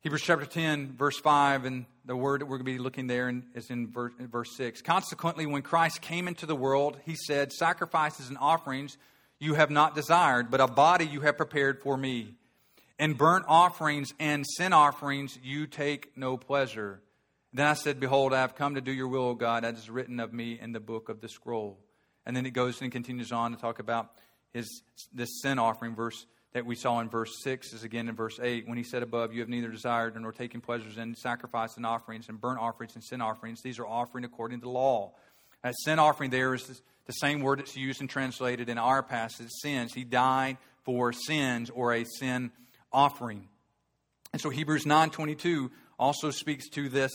[0.00, 3.32] Hebrews chapter 10, verse 5, and the word that we're going to be looking there
[3.54, 4.82] is in verse, in verse 6.
[4.82, 8.98] Consequently, when Christ came into the world, he said, Sacrifices and offerings
[9.38, 12.34] you have not desired, but a body you have prepared for me.
[12.98, 17.00] In burnt offerings and sin offerings you take no pleasure.
[17.52, 19.90] Then I said, Behold, I have come to do your will, O God, as is
[19.90, 21.78] written of me in the book of the scroll.
[22.24, 24.10] And then it goes and continues on to talk about
[24.56, 28.40] his this sin offering, verse that we saw in verse 6 is again in verse
[28.42, 31.84] 8 when he said above, You have neither desired nor taken pleasures in sacrifice and
[31.84, 33.60] offerings and burnt offerings and sin offerings.
[33.60, 35.12] These are offering according to the law.
[35.62, 39.50] That sin offering there is the same word that's used and translated in our passage
[39.60, 39.92] sins.
[39.92, 42.50] He died for sins or a sin
[42.90, 43.48] offering.
[44.32, 47.12] And so Hebrews 9:22 also speaks to this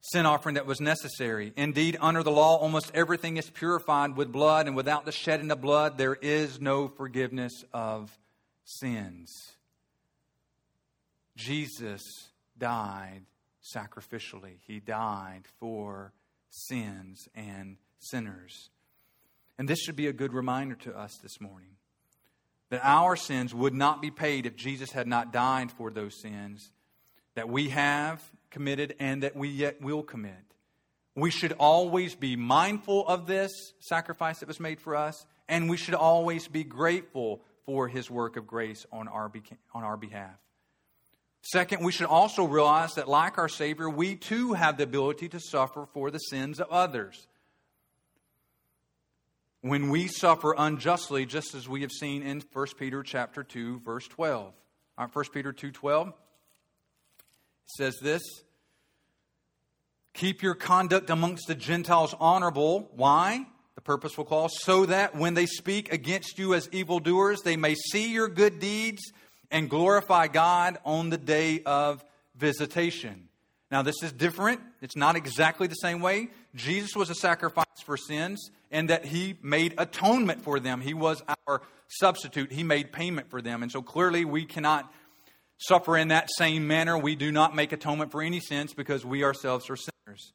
[0.00, 1.52] sin offering that was necessary.
[1.56, 5.60] Indeed, under the law, almost everything is purified with blood, and without the shedding of
[5.60, 8.16] blood, there is no forgiveness of
[8.64, 9.32] sins.
[11.36, 12.02] Jesus
[12.58, 13.22] died
[13.74, 16.12] sacrificially, He died for
[16.50, 18.70] sins and sinners.
[19.58, 21.70] And this should be a good reminder to us this morning
[22.70, 26.70] that our sins would not be paid if Jesus had not died for those sins
[27.34, 30.34] that we have committed and that we yet will commit.
[31.14, 35.76] We should always be mindful of this sacrifice that was made for us, and we
[35.76, 39.30] should always be grateful for his work of grace on our,
[39.74, 40.36] on our behalf.
[41.42, 45.40] Second, we should also realize that, like our Savior, we too have the ability to
[45.40, 47.26] suffer for the sins of others.
[49.60, 54.06] When we suffer unjustly, just as we have seen in 1 Peter chapter 2, verse
[54.06, 54.52] 12.
[54.96, 56.12] Uh, 1 Peter 2.12
[57.76, 58.22] says this,
[60.14, 62.90] Keep your conduct amongst the Gentiles honorable.
[62.94, 63.46] Why?
[63.78, 68.12] the purposeful clause, so that when they speak against you as evildoers, they may see
[68.12, 69.00] your good deeds
[69.52, 72.04] and glorify God on the day of
[72.34, 73.28] visitation.
[73.70, 74.60] Now, this is different.
[74.82, 76.30] It's not exactly the same way.
[76.56, 80.80] Jesus was a sacrifice for sins, and that he made atonement for them.
[80.80, 83.62] He was our substitute, he made payment for them.
[83.62, 84.92] And so clearly, we cannot
[85.58, 86.96] suffer in that same manner.
[86.96, 90.32] We do not make atonement for any sins because we ourselves are sinners.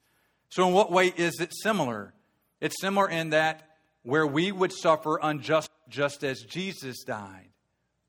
[0.50, 2.14] So, in what way is it similar?
[2.62, 3.68] It's similar in that
[4.04, 7.50] where we would suffer unjust just as Jesus died,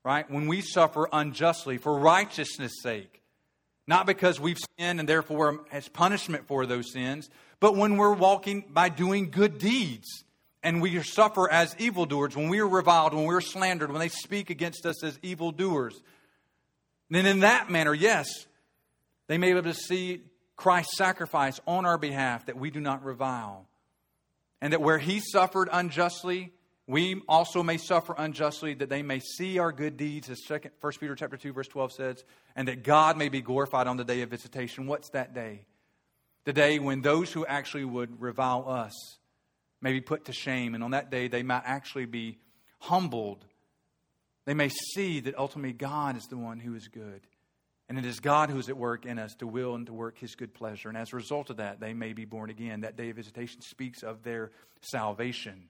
[0.03, 0.29] right?
[0.29, 3.21] When we suffer unjustly for righteousness' sake,
[3.87, 8.65] not because we've sinned and therefore as punishment for those sins, but when we're walking
[8.69, 10.23] by doing good deeds
[10.63, 14.49] and we suffer as evildoers, when we are reviled, when we're slandered, when they speak
[14.49, 16.01] against us as evildoers,
[17.09, 18.27] then in that manner, yes,
[19.27, 20.21] they may be able to see
[20.55, 23.67] Christ's sacrifice on our behalf that we do not revile
[24.61, 26.51] and that where he suffered unjustly,
[26.87, 30.93] we also may suffer unjustly, that they may see our good deeds, as 2 1
[30.99, 32.23] Peter chapter 2, verse 12 says,
[32.55, 34.87] and that God may be glorified on the day of visitation.
[34.87, 35.65] What's that day?
[36.45, 39.19] The day when those who actually would revile us
[39.81, 42.39] may be put to shame, and on that day they might actually be
[42.79, 43.45] humbled.
[44.45, 47.21] They may see that ultimately God is the one who is good,
[47.87, 50.17] And it is God who is at work in us to will and to work
[50.17, 50.89] his good pleasure.
[50.89, 52.81] And as a result of that, they may be born again.
[52.81, 55.69] That day of visitation speaks of their salvation.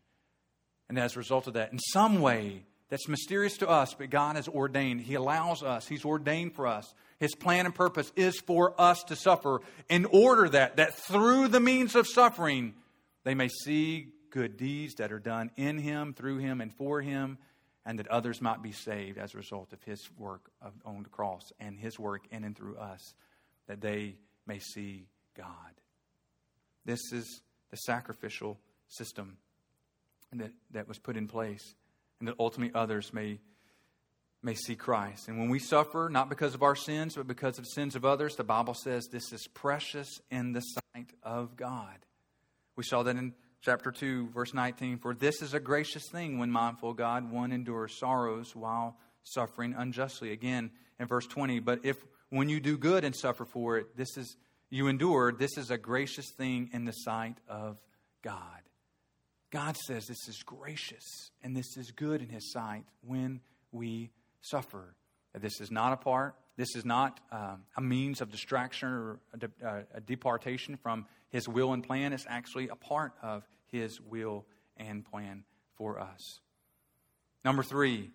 [0.87, 4.35] And as a result of that, in some way that's mysterious to us, but God
[4.35, 6.93] has ordained, He allows us, He's ordained for us.
[7.19, 11.59] His plan and purpose is for us to suffer in order that, that through the
[11.59, 12.75] means of suffering,
[13.23, 17.39] they may see good deeds that are done in Him, through Him, and for Him,
[17.85, 20.49] and that others might be saved as a result of His work
[20.85, 23.13] on the cross and His work in and through us,
[23.67, 24.15] that they
[24.47, 25.47] may see God.
[26.85, 29.37] This is the sacrificial system
[30.33, 31.75] that, that was put in place,
[32.19, 33.39] and that ultimately others may,
[34.41, 35.27] may see Christ.
[35.27, 38.35] And when we suffer, not because of our sins, but because of sins of others,
[38.35, 41.97] the Bible says this is precious in the sight of God.
[42.75, 44.99] We saw that in chapter 2, verse 19.
[44.99, 50.31] For this is a gracious thing when mindful God, one endures sorrows while suffering unjustly.
[50.31, 51.97] Again, in verse 20, but if
[52.29, 54.35] when you do good and suffer for it, this is
[54.69, 57.77] you endure, this is a gracious thing in the sight of
[58.23, 58.61] God.
[59.51, 63.41] God says this is gracious and this is good in His sight when
[63.71, 64.95] we suffer.
[65.33, 69.37] This is not a part, this is not um, a means of distraction or a,
[69.37, 72.13] de- uh, a departation from His will and plan.
[72.13, 74.45] It's actually a part of His will
[74.77, 75.43] and plan
[75.75, 76.39] for us.
[77.43, 78.11] Number three,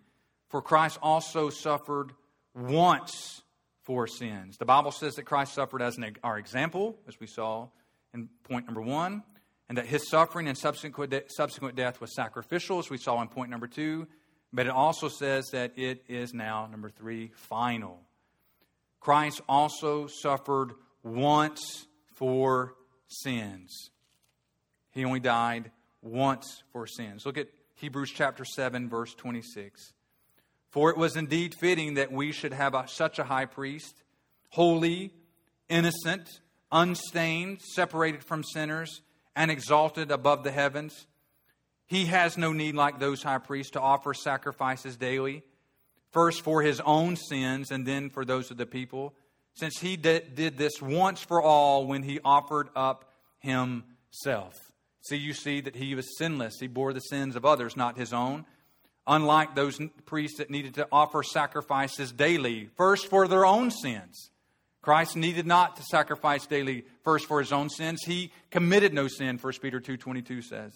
[0.49, 2.13] for Christ also suffered
[2.55, 3.43] once
[3.83, 4.57] for sins.
[4.57, 7.69] The Bible says that Christ suffered as an, our example, as we saw
[8.15, 9.23] in point number one
[9.69, 13.29] and that his suffering and subsequent, de- subsequent death was sacrificial, as we saw in
[13.29, 14.09] point number two.
[14.51, 18.01] But it also says that it is now, number three, final.
[18.99, 22.75] Christ also suffered once for
[23.11, 23.91] sins.
[24.91, 25.71] He only died
[26.03, 27.27] once for sins.
[27.27, 29.93] Look at Hebrews chapter 7, verse 26.
[30.71, 34.03] For it was indeed fitting that we should have a, such a high priest,
[34.51, 35.13] holy,
[35.69, 36.29] innocent,
[36.71, 39.03] unstained, separated from sinners
[39.35, 41.07] and exalted above the heavens.
[41.87, 45.43] He has no need, like those high priests, to offer sacrifices daily,
[46.13, 49.15] first for his own sins and then for those of the people,
[49.55, 54.55] since he did, this once for all when he offered up himself.
[55.03, 56.61] See, you see that he was sinless.
[56.61, 58.45] He bore the sins of others, not his own.
[59.07, 64.31] Unlike those priests that needed to offer sacrifices daily, first for their own sins
[64.83, 68.01] Christ needed not to sacrifice daily first for his own sins.
[68.05, 70.73] He committed no sin, 1 Peter 2.22 says.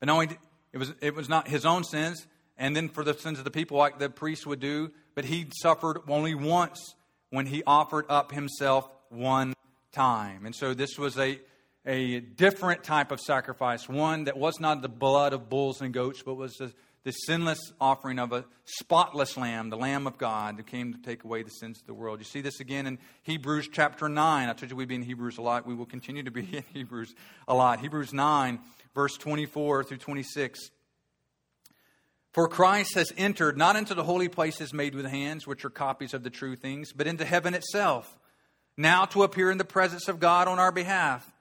[0.00, 0.38] But not only,
[0.72, 3.50] it was, it was not his own sins, and then for the sins of the
[3.50, 6.94] people like the priests would do, but he suffered only once
[7.30, 9.54] when he offered up himself one
[9.92, 10.46] time.
[10.46, 11.40] And so this was a,
[11.84, 16.22] a different type of sacrifice, one that was not the blood of bulls and goats,
[16.22, 16.72] but was the
[17.06, 21.22] the sinless offering of a spotless lamb, the Lamb of God, who came to take
[21.22, 22.18] away the sins of the world.
[22.18, 24.48] You see this again in Hebrews chapter 9.
[24.48, 25.68] I told you we'd be in Hebrews a lot.
[25.68, 27.14] We will continue to be in Hebrews
[27.46, 27.78] a lot.
[27.78, 28.58] Hebrews 9,
[28.92, 30.72] verse 24 through 26.
[32.36, 36.12] For Christ has entered not into the holy places made with hands, which are copies
[36.12, 38.18] of the true things, but into heaven itself,
[38.76, 41.32] now to appear in the presence of God on our behalf.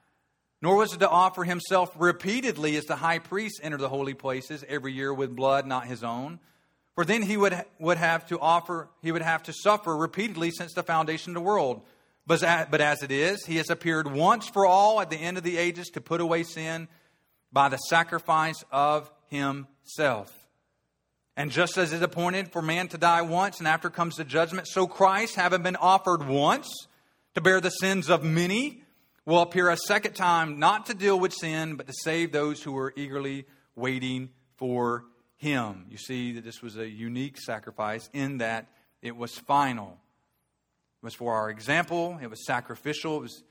[0.62, 4.64] Nor was it to offer himself repeatedly as the high priest entered the holy places
[4.70, 6.40] every year with blood not his own.
[6.94, 10.74] For then he would, would have to offer, he would have to suffer repeatedly since
[10.76, 11.82] the foundation of the world.
[12.26, 15.44] But but as it is, he has appeared once for all at the end of
[15.44, 16.88] the ages to put away sin
[17.52, 20.45] by the sacrifice of himself.
[21.38, 24.24] And just as it is appointed for man to die once and after comes the
[24.24, 26.88] judgment, so Christ, having been offered once
[27.34, 28.84] to bear the sins of many,
[29.26, 32.78] will appear a second time, not to deal with sin, but to save those who
[32.78, 33.46] are eagerly
[33.76, 35.86] waiting for him.
[35.90, 38.68] You see that this was a unique sacrifice in that
[39.02, 39.98] it was final.
[41.02, 43.44] It was for our example, it was sacrificial, it was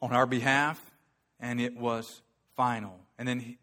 [0.00, 0.80] on our behalf,
[1.40, 2.22] and it was
[2.54, 3.00] final.
[3.18, 3.56] And then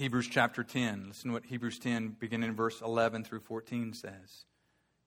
[0.00, 1.08] Hebrews chapter 10.
[1.08, 4.46] Listen to what Hebrews 10, beginning in verse 11 through 14, says.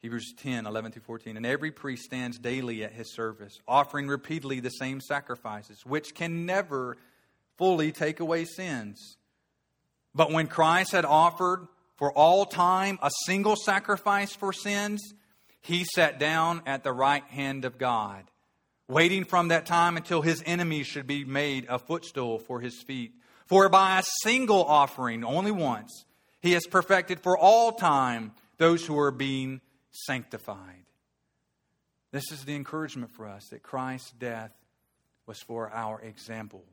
[0.04, 1.36] Hebrews 10, 11 through 14.
[1.36, 6.46] And every priest stands daily at his service, offering repeatedly the same sacrifices, which can
[6.46, 6.96] never
[7.58, 9.18] fully take away sins.
[10.14, 15.02] But when Christ had offered for all time a single sacrifice for sins,
[15.60, 18.30] he sat down at the right hand of God,
[18.88, 23.14] waiting from that time until his enemies should be made a footstool for his feet.
[23.48, 26.06] For by a single offering, only once,
[26.42, 30.86] he has perfected for all time those who are being sanctified.
[32.12, 34.52] This is the encouragement for us that Christ's death
[35.26, 36.64] was for our example,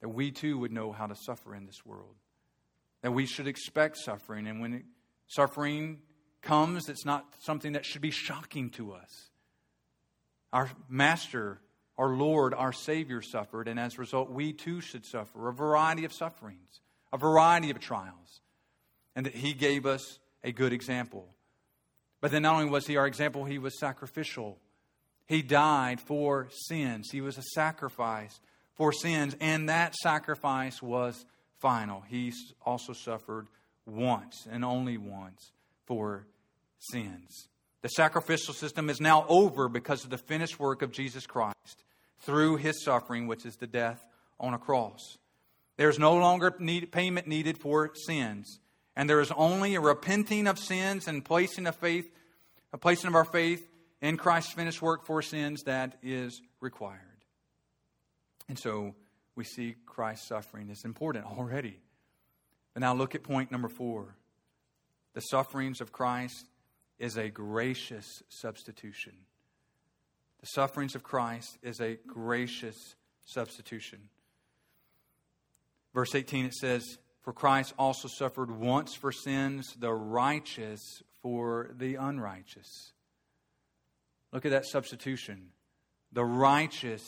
[0.00, 2.14] that we too would know how to suffer in this world,
[3.02, 4.84] that we should expect suffering, and when
[5.26, 6.00] suffering
[6.42, 9.30] comes, it's not something that should be shocking to us.
[10.52, 11.60] Our Master,
[12.00, 16.06] our Lord, our Savior suffered, and as a result, we too should suffer a variety
[16.06, 16.80] of sufferings,
[17.12, 18.40] a variety of trials,
[19.14, 21.28] and that He gave us a good example.
[22.22, 24.56] But then not only was He our example, He was sacrificial.
[25.26, 28.40] He died for sins, He was a sacrifice
[28.72, 31.26] for sins, and that sacrifice was
[31.58, 32.00] final.
[32.08, 32.32] He
[32.64, 33.48] also suffered
[33.84, 35.52] once and only once
[35.84, 36.24] for
[36.78, 37.48] sins.
[37.82, 41.84] The sacrificial system is now over because of the finished work of Jesus Christ
[42.20, 44.04] through his suffering, which is the death
[44.38, 45.18] on a cross.
[45.76, 48.60] There is no longer need, payment needed for sins,
[48.94, 52.10] and there is only a repenting of sins and placing of faith,
[52.72, 53.66] a placing of our faith
[54.02, 57.00] in Christ's finished work for sins that is required.
[58.48, 58.94] And so
[59.36, 61.78] we see Christ's suffering is important already.
[62.74, 64.16] But now look at point number four.
[65.14, 66.46] The sufferings of Christ
[66.98, 69.14] is a gracious substitution.
[70.40, 73.98] The sufferings of Christ is a gracious substitution.
[75.94, 81.96] Verse 18 it says, For Christ also suffered once for sins, the righteous for the
[81.96, 82.92] unrighteous.
[84.32, 85.48] Look at that substitution.
[86.12, 87.02] The righteous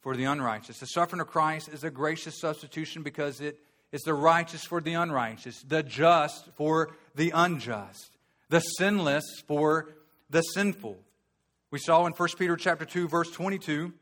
[0.00, 0.78] for the unrighteous.
[0.78, 3.58] The suffering of Christ is a gracious substitution because it
[3.92, 8.14] is the righteous for the unrighteous, the just for the unjust
[8.54, 9.88] the sinless for
[10.30, 10.96] the sinful.
[11.74, 13.92] We saw in 1 Peter chapter 2 verse 22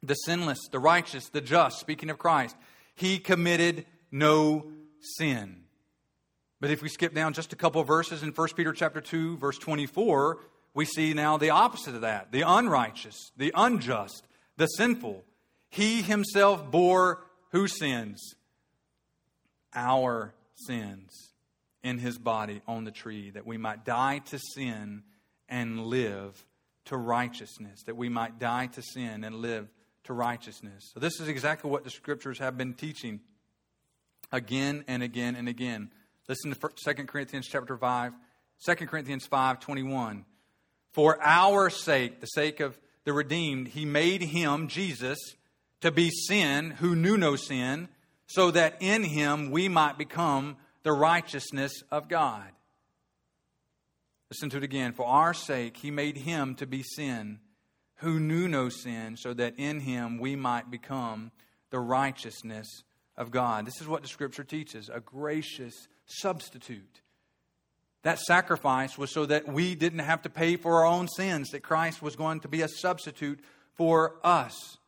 [0.00, 2.54] the sinless, the righteous, the just, speaking of Christ,
[2.94, 4.70] he committed no
[5.00, 5.64] sin.
[6.60, 9.58] But if we skip down just a couple verses in 1 Peter chapter 2 verse
[9.58, 10.38] 24,
[10.72, 15.24] we see now the opposite of that, the unrighteous, the unjust, the sinful.
[15.70, 18.36] He himself bore whose sins?
[19.74, 21.32] Our sins
[21.82, 25.02] in his body on the tree, that we might die to sin
[25.48, 26.44] and live
[26.88, 29.68] to righteousness, that we might die to sin and live
[30.04, 30.90] to righteousness.
[30.92, 33.20] So this is exactly what the scriptures have been teaching
[34.32, 35.90] again and again and again.
[36.28, 38.12] Listen to 2 Corinthians chapter 5,
[38.66, 40.24] 2 Corinthians 5, 21.
[40.92, 45.18] For our sake, the sake of the redeemed, he made him, Jesus,
[45.80, 47.88] to be sin who knew no sin,
[48.26, 52.48] so that in him we might become the righteousness of God.
[54.30, 54.92] Listen to it again.
[54.92, 57.40] For our sake, he made him to be sin
[57.98, 61.32] who knew no sin, so that in him we might become
[61.70, 62.84] the righteousness
[63.16, 63.66] of God.
[63.66, 67.00] This is what the scripture teaches a gracious substitute.
[68.02, 71.64] That sacrifice was so that we didn't have to pay for our own sins, that
[71.64, 73.40] Christ was going to be a substitute
[73.74, 74.78] for us.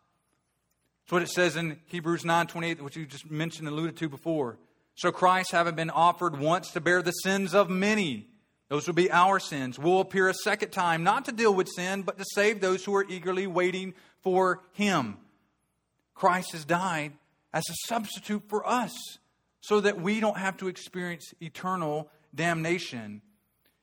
[1.03, 4.09] That's what it says in Hebrews 9 28, which you just mentioned and alluded to
[4.09, 4.59] before.
[4.95, 8.29] So Christ, having been offered once to bear the sins of many,
[8.70, 11.68] those will be our sins, We will appear a second time, not to deal with
[11.68, 15.18] sin, but to save those who are eagerly waiting for him.
[16.14, 17.12] Christ has died
[17.52, 18.92] as a substitute for us
[19.60, 23.22] so that we don't have to experience eternal damnation.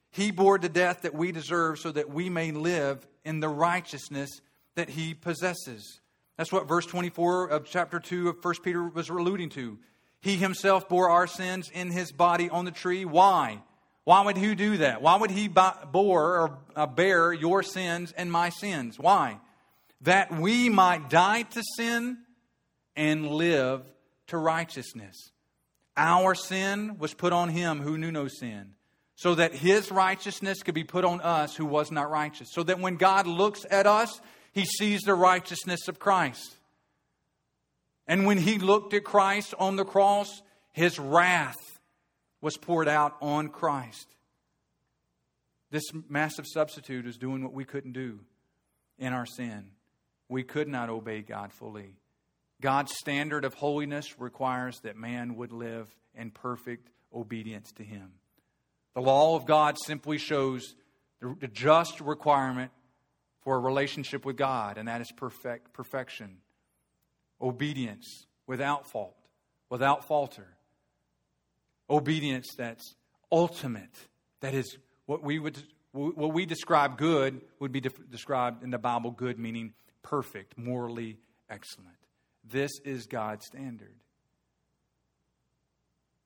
[0.09, 4.29] He bore the death that we deserve so that we may live in the righteousness
[4.75, 5.99] that he possesses.
[6.37, 9.79] That's what verse 24 of chapter 2 of 1 Peter was alluding to.
[10.21, 13.03] He himself bore our sins in his body on the tree.
[13.03, 13.61] Why?
[14.07, 15.01] Why would he do that?
[15.01, 18.97] Why would he bore or uh, bear your sins and my sins?
[18.97, 19.37] Why?
[19.99, 22.19] That we might die to sin
[22.95, 23.81] and live
[24.27, 25.31] to righteousness.
[25.97, 28.75] Our sin was put on him who knew no sin,
[29.17, 32.47] so that his righteousness could be put on us who was not righteous.
[32.53, 34.21] So that when God looks at us,
[34.53, 36.55] he sees the righteousness of Christ.
[38.07, 40.41] And when he looked at Christ on the cross,
[40.71, 41.76] his wrath
[42.41, 44.07] was poured out on Christ.
[45.71, 48.19] This massive substitute is doing what we couldn't do
[48.97, 49.71] in our sin.
[50.29, 51.95] We could not obey God fully.
[52.61, 58.13] God's standard of holiness requires that man would live in perfect obedience to him.
[58.95, 60.75] The law of God simply shows
[61.21, 62.71] the just requirement
[63.41, 66.37] for a relationship with God, and that is perfect, perfection
[67.39, 69.15] obedience without fault,
[69.69, 70.56] without falter.
[71.89, 72.95] Obedience that's
[73.31, 73.95] ultimate,
[74.41, 75.57] that is what we would
[75.93, 79.73] what we describe good would be described in the Bible good meaning
[80.03, 81.17] perfect, morally
[81.49, 81.97] excellent.
[82.43, 83.95] This is God's standard.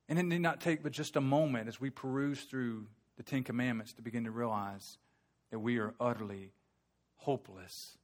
[0.10, 2.88] And it need not take but just a moment as we peruse through
[3.18, 4.98] the Ten Commandments to begin to realize
[5.52, 6.52] that we are utterly
[7.16, 7.98] hopeless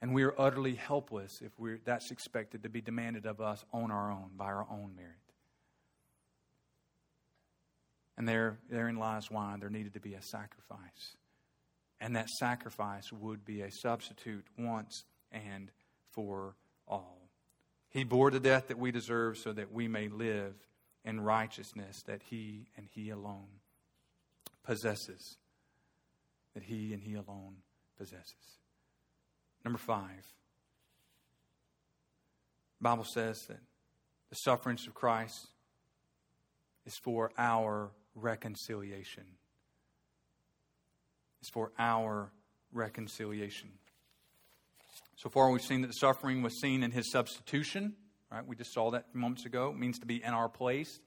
[0.00, 3.90] and we are utterly helpless if we're, that's expected to be demanded of us on
[3.90, 5.25] our own, by our own merit.
[8.16, 11.16] And there, therein lies why there needed to be a sacrifice.
[12.00, 15.70] And that sacrifice would be a substitute once and
[16.12, 16.54] for
[16.88, 17.28] all.
[17.90, 20.54] He bore the death that we deserve so that we may live
[21.04, 23.60] in righteousness that He and He alone
[24.64, 25.36] possesses.
[26.54, 27.56] That He and He alone
[27.96, 28.58] possesses.
[29.64, 30.26] Number five,
[32.78, 33.60] the Bible says that
[34.28, 35.48] the sufferings of Christ
[36.84, 39.24] is for our reconciliation.
[41.40, 42.32] It's for our
[42.72, 43.68] reconciliation.
[45.16, 47.94] So far, we've seen that the suffering was seen in his substitution.
[48.30, 48.44] Right?
[48.44, 49.70] We just saw that moments ago.
[49.70, 51.00] It means to be in our place,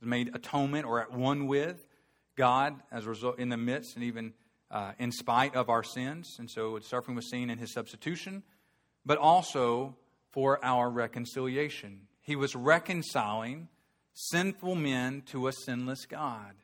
[0.00, 1.84] made atonement or at one with
[2.36, 4.32] God as a result in the midst and even
[4.70, 6.36] uh, in spite of our sins.
[6.38, 8.42] And so suffering was seen in his substitution,
[9.04, 9.96] but also
[10.30, 12.02] for our reconciliation.
[12.22, 13.68] He was reconciling
[14.14, 16.54] sinful men to a sinless God.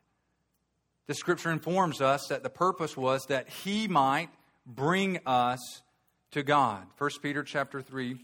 [1.07, 4.29] The scripture informs us that the purpose was that he might
[4.67, 5.83] bring us
[6.33, 6.87] to God.
[6.99, 8.17] 1 Peter chapter 3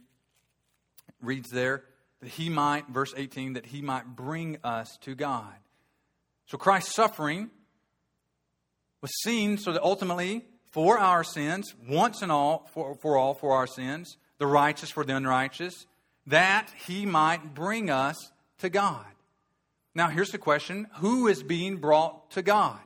[1.20, 1.84] reads there
[2.20, 5.54] that he might, verse 18, that he might bring us to God.
[6.46, 7.50] So Christ's suffering
[9.00, 13.52] was seen so that ultimately, for our sins, once and all, for, for all, for
[13.52, 15.86] our sins, the righteous for the unrighteous,
[16.26, 18.32] that he might bring us
[18.62, 19.04] to God.
[19.94, 22.80] Now, here's the question Who is being brought to God?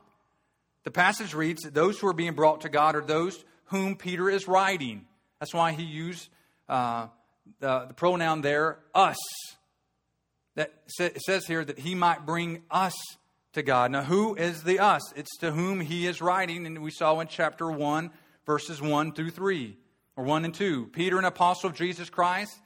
[0.83, 4.29] The passage reads that those who are being brought to God are those whom Peter
[4.29, 5.05] is writing.
[5.39, 6.29] That's why he used
[6.67, 7.07] uh,
[7.59, 9.17] the, the, pronoun there, us.
[10.55, 12.95] That it says here that he might bring us
[13.53, 13.91] to God.
[13.91, 15.01] Now, who is the us?
[15.15, 18.09] It's to whom he is writing, and we saw in chapter 1,
[18.45, 19.77] verses 1 through 3,
[20.15, 20.87] or 1 and 2.
[20.87, 22.57] Peter, an apostle of Jesus Christ,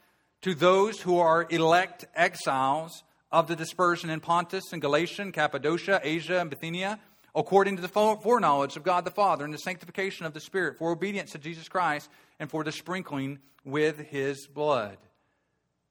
[0.42, 6.02] to those who are elect exiles of the dispersion in Pontus and Galatia and Cappadocia,
[6.04, 7.00] Asia and Bithynia
[7.36, 10.92] according to the foreknowledge of God the Father and the sanctification of the Spirit, for
[10.92, 14.98] obedience to Jesus Christ and for the sprinkling with his blood.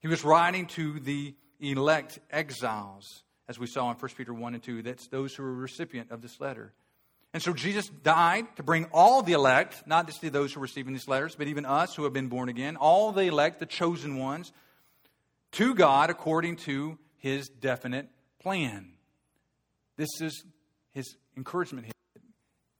[0.00, 4.62] He was writing to the elect exiles, as we saw in 1 Peter 1 and
[4.62, 4.82] 2.
[4.82, 6.72] That's those who were recipient of this letter.
[7.32, 10.92] And so Jesus died to bring all the elect, not just those who are receiving
[10.92, 14.16] these letters, but even us who have been born again, all the elect, the chosen
[14.16, 14.52] ones,
[15.52, 18.08] to God according to his definite
[18.40, 18.92] plan.
[19.96, 20.44] This is
[20.92, 21.92] his encouragement here.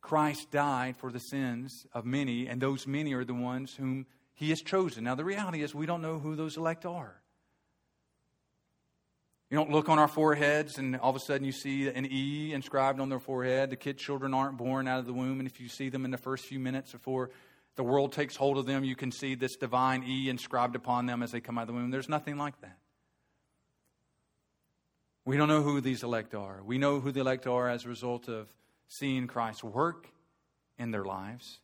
[0.00, 4.50] Christ died for the sins of many, and those many are the ones whom he
[4.50, 5.04] has chosen.
[5.04, 7.19] Now, the reality is, we don't know who those elect are.
[9.50, 12.52] You don't look on our foreheads and all of a sudden you see an E
[12.52, 13.70] inscribed on their forehead.
[13.70, 16.12] The kid children aren't born out of the womb, and if you see them in
[16.12, 17.30] the first few minutes before
[17.74, 21.20] the world takes hold of them, you can see this divine E inscribed upon them
[21.20, 21.90] as they come out of the womb.
[21.90, 22.78] There's nothing like that.
[25.24, 26.62] We don't know who these elect are.
[26.64, 28.48] We know who the elect are as a result of
[28.86, 30.08] seeing Christ work
[30.78, 31.58] in their lives,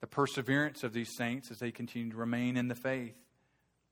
[0.00, 3.16] the perseverance of these saints as they continue to remain in the faith.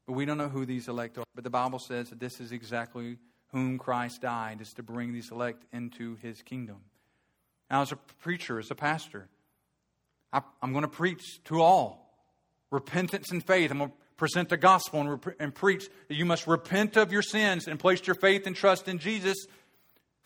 [0.07, 1.25] But we don't know who these elect are.
[1.35, 3.19] But the Bible says that this is exactly
[3.53, 6.79] whom Christ died, is to bring these elect into his kingdom.
[7.71, 9.29] Now, as a preacher, as a pastor,
[10.33, 12.03] I, am going to preach to all
[12.71, 13.71] repentance and faith.
[13.71, 17.13] I'm going to present the gospel and, rep- and preach that you must repent of
[17.13, 19.47] your sins and place your faith and trust in Jesus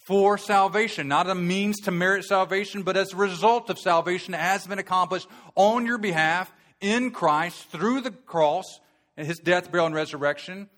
[0.07, 4.39] for salvation, not a means to merit salvation, but as a result of salvation that
[4.39, 8.79] has been accomplished on your behalf in Christ through the cross
[9.17, 10.69] and his death, burial, and resurrection.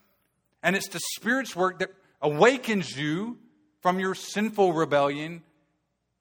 [0.63, 3.39] And it's the Spirit's work that awakens you
[3.81, 5.43] from your sinful rebellion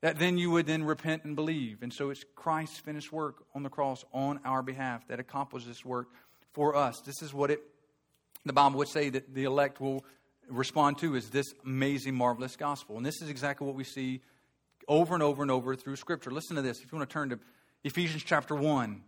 [0.02, 1.82] that then you would then repent and believe.
[1.82, 5.84] And so it's Christ's finished work on the cross on our behalf that accomplishes this
[5.86, 6.10] work
[6.54, 7.02] for us.
[7.02, 7.62] This is what it
[8.46, 10.06] the Bible would say that the elect will
[10.48, 12.96] respond to is this amazing, marvelous gospel.
[12.96, 14.22] And this is exactly what we see
[14.88, 16.32] over and over and over through Scripture.
[16.32, 16.80] Listen to this.
[16.82, 17.40] If you want to turn to
[17.84, 19.02] Ephesians chapter 1.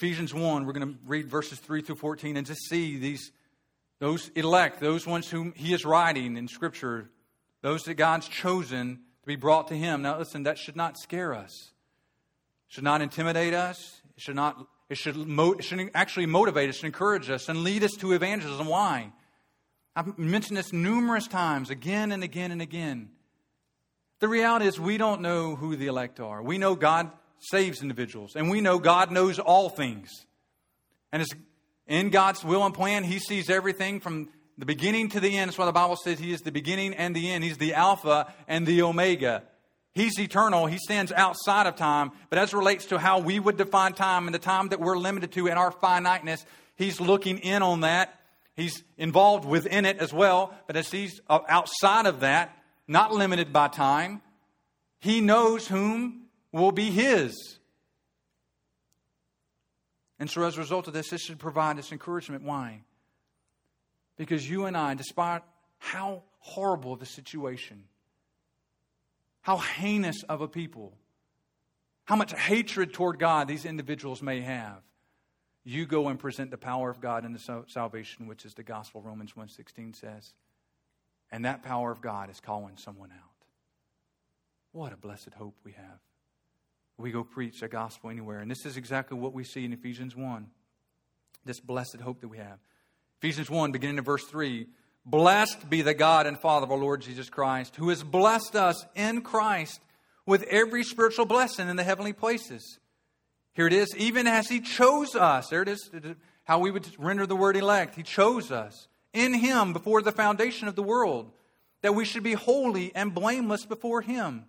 [0.00, 3.32] Ephesians 1, we're going to read verses 3 through 14 and just see these
[3.98, 7.10] those elect, those ones whom he is writing in Scripture,
[7.60, 10.00] those that God's chosen to be brought to him.
[10.00, 11.52] Now, listen, that should not scare us,
[12.66, 16.82] it should not intimidate us, it should not it should, it should actually motivate us,
[16.82, 18.68] encourage us, and lead us to evangelism.
[18.68, 19.12] Why?
[19.94, 23.10] I've mentioned this numerous times, again and again and again.
[24.20, 26.42] The reality is, we don't know who the elect are.
[26.42, 27.10] We know God
[27.40, 30.08] saves individuals, and we know God knows all things.
[31.12, 31.32] And it's
[31.86, 35.48] in God's will and plan, He sees everything from the beginning to the end.
[35.48, 37.42] That's why the Bible says He is the beginning and the end.
[37.42, 39.42] He's the Alpha and the Omega.
[39.92, 40.66] He's eternal.
[40.66, 42.12] He stands outside of time.
[42.28, 45.32] But as relates to how we would define time and the time that we're limited
[45.32, 46.44] to in our finiteness,
[46.76, 48.20] He's looking in on that.
[48.54, 50.54] He's involved within it as well.
[50.66, 54.20] But as He's uh, outside of that, not limited by time.
[55.00, 57.58] He knows whom will be His.
[60.18, 62.44] And so, as a result of this, this should provide us encouragement.
[62.44, 62.82] Why?
[64.16, 65.42] Because you and I, despite
[65.78, 67.84] how horrible the situation,
[69.40, 70.92] how heinous of a people,
[72.04, 74.82] how much hatred toward God these individuals may have,
[75.64, 79.00] you go and present the power of God and the salvation, which is the gospel,
[79.00, 80.32] Romans 1.16 says.
[81.32, 83.46] And that power of God is calling someone out.
[84.72, 86.00] What a blessed hope we have.
[87.00, 88.40] We go preach the gospel anywhere.
[88.40, 90.46] And this is exactly what we see in Ephesians 1.
[91.44, 92.58] This blessed hope that we have.
[93.22, 94.66] Ephesians 1, beginning in verse 3
[95.06, 98.84] Blessed be the God and Father of our Lord Jesus Christ, who has blessed us
[98.94, 99.80] in Christ
[100.26, 102.78] with every spiritual blessing in the heavenly places.
[103.54, 105.48] Here it is, even as He chose us.
[105.48, 105.90] There it is,
[106.44, 107.94] how we would render the word elect.
[107.94, 111.32] He chose us in Him before the foundation of the world,
[111.80, 114.44] that we should be holy and blameless before Him.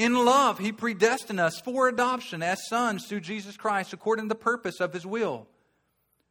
[0.00, 4.34] In love, He predestined us for adoption as sons through Jesus Christ, according to the
[4.34, 5.46] purpose of His will,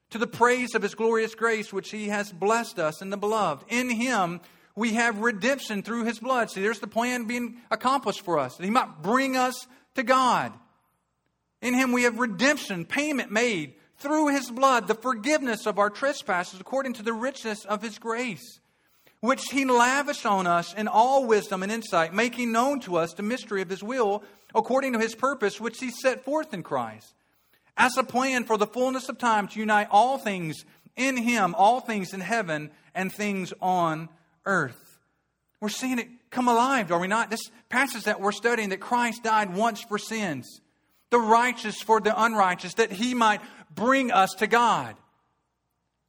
[0.09, 3.63] to the praise of His glorious grace, which He has blessed us in the beloved.
[3.69, 4.41] In Him,
[4.75, 6.49] we have redemption through His blood.
[6.49, 10.51] See, there's the plan being accomplished for us, that He might bring us to God.
[11.61, 16.59] In Him, we have redemption, payment made through His blood, the forgiveness of our trespasses,
[16.59, 18.59] according to the richness of His grace
[19.21, 23.23] which he lavished on us in all wisdom and insight, making known to us the
[23.23, 24.23] mystery of his will
[24.55, 27.13] according to his purpose, which he set forth in Christ,
[27.77, 30.65] as a plan for the fullness of time to unite all things
[30.95, 34.09] in him, all things in heaven and things on
[34.45, 34.99] earth.
[35.61, 37.29] We're seeing it come alive, are we not?
[37.29, 40.61] This passage that we're studying that Christ died once for sins,
[41.09, 43.41] the righteous for the unrighteous, that he might
[43.73, 44.95] bring us to God.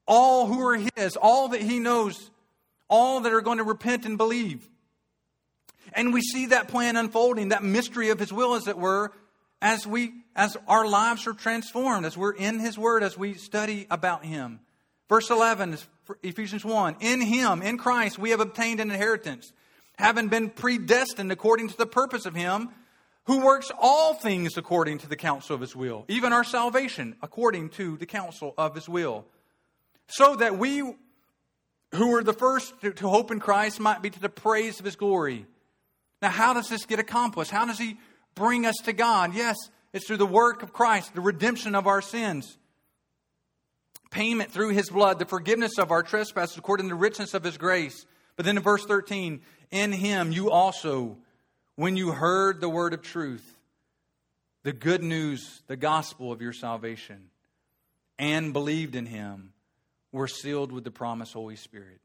[0.07, 2.31] All who are his, all that he knows
[2.91, 4.68] all that are going to repent and believe.
[5.95, 9.12] And we see that plan unfolding, that mystery of his will, as it were,
[9.62, 13.86] as we as our lives are transformed, as we're in his word, as we study
[13.91, 14.61] about him.
[15.09, 15.86] Verse 11 is
[16.22, 16.97] Ephesians 1.
[17.01, 19.53] In him, in Christ, we have obtained an inheritance,
[19.99, 22.70] having been predestined according to the purpose of him
[23.24, 27.68] who works all things according to the counsel of his will, even our salvation according
[27.70, 29.26] to the counsel of his will,
[30.07, 30.95] so that we
[31.95, 34.84] who were the first to, to hope in Christ might be to the praise of
[34.84, 35.47] his glory.
[36.22, 37.51] Now, how does this get accomplished?
[37.51, 37.99] How does he
[38.34, 39.34] bring us to God?
[39.34, 39.57] Yes,
[39.93, 42.59] it's through the work of Christ, the redemption of our sins,
[44.11, 47.59] payment through his blood, the forgiveness of our trespasses according to the richness of his
[47.59, 48.07] grace.
[48.36, 51.16] But then in verse 13, in him you also,
[51.76, 53.57] when you heard the word of truth,
[54.62, 57.30] the good news, the gospel of your salvation,
[58.18, 59.55] and believed in him,
[60.13, 62.01] we're sealed with the promise Holy Spirit,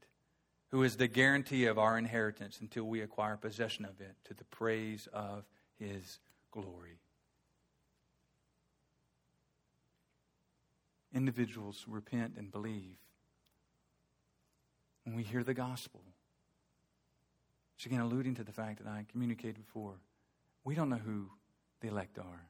[0.70, 4.44] who is the guarantee of our inheritance until we acquire possession of it to the
[4.44, 5.44] praise of
[5.78, 6.18] his
[6.50, 6.98] glory.
[11.14, 12.98] Individuals repent and believe
[15.04, 16.02] when we hear the gospel.
[17.76, 19.94] It's again alluding to the fact that I communicated before.
[20.64, 21.30] We don't know who
[21.80, 22.48] the elect are.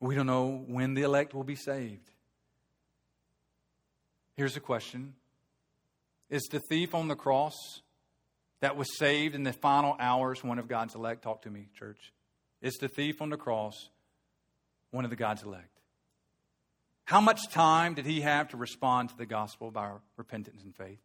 [0.00, 2.10] We don't know when the elect will be saved.
[4.36, 5.14] Here's a question
[6.30, 7.54] Is the thief on the cross
[8.60, 11.22] that was saved in the final hours one of God's elect?
[11.22, 12.12] Talk to me, church.
[12.60, 13.90] Is the thief on the cross
[14.90, 15.78] one of the God's elect?
[17.04, 21.00] How much time did he have to respond to the gospel by repentance and faith?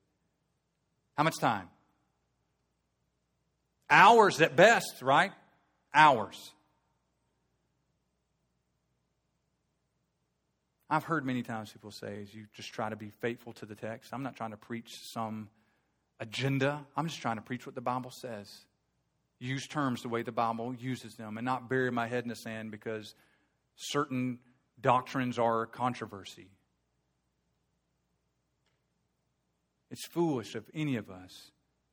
[1.15, 1.69] How much time?
[3.89, 5.31] Hours at best, right?
[5.93, 6.51] Hours.
[10.93, 13.73] I've heard many times people say, is you just try to be faithful to the
[13.73, 15.49] text, I'm not trying to preach some
[16.19, 16.85] agenda.
[16.95, 18.47] I'm just trying to preach what the Bible says.
[19.39, 22.35] Use terms the way the Bible uses them and not bury my head in the
[22.35, 23.15] sand because
[23.75, 24.37] certain
[24.79, 26.51] doctrines are controversy.
[29.89, 31.49] It's foolish of any of us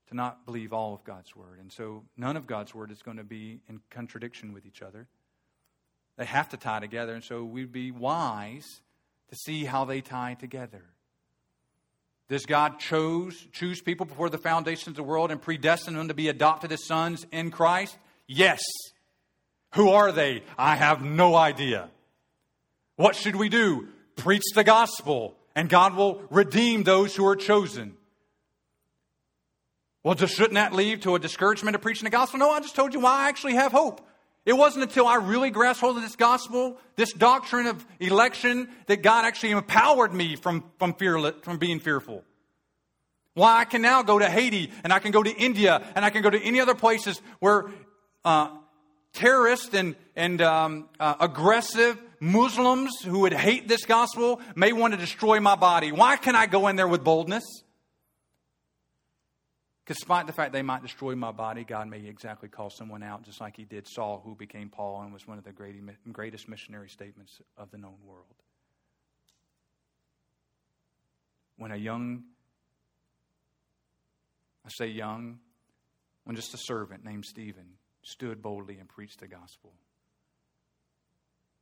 [0.09, 1.59] to not believe all of God's Word.
[1.59, 5.09] And so none of God's Word is going to be in contradiction with each other.
[6.18, 7.14] They have to tie together.
[7.14, 8.82] And so we'd be wise
[9.31, 10.83] to see how they tie together.
[12.28, 16.14] Does God chose, choose people before the foundations of the world and predestine them to
[16.14, 17.97] be adopted as sons in Christ?
[18.28, 18.61] Yes.
[19.74, 20.43] Who are they?
[20.59, 21.89] I have no idea.
[22.97, 23.89] What should we do?
[24.16, 27.97] Preach the gospel, and God will redeem those who are chosen.
[30.03, 32.39] Well, just shouldn't that lead to a discouragement of preaching the gospel?
[32.39, 34.07] No, I just told you why I actually have hope.
[34.51, 39.01] It wasn't until I really grasped hold of this gospel, this doctrine of election, that
[39.01, 42.24] God actually empowered me from, from, fear, from being fearful.
[43.34, 46.11] Why I can now go to Haiti and I can go to India and I
[46.11, 47.70] can go to any other places where
[48.24, 48.51] uh,
[49.12, 54.98] terrorists and, and um, uh, aggressive Muslims who would hate this gospel may want to
[54.98, 55.92] destroy my body.
[55.92, 57.44] Why can I go in there with boldness?
[59.91, 63.41] Despite the fact they might destroy my body, God may exactly call someone out, just
[63.41, 65.51] like He did Saul, who became Paul and was one of the
[66.12, 68.36] greatest missionary statements of the known world.
[71.57, 72.22] When a young,
[74.64, 75.41] I say young,
[76.22, 77.72] when just a servant named Stephen
[78.05, 79.72] stood boldly and preached the gospel.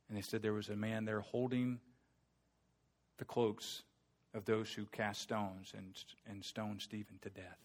[0.07, 1.79] And they said there was a man there holding
[3.17, 3.81] the cloaks
[4.35, 5.95] of those who cast stones and,
[6.29, 7.57] and stoned Stephen to death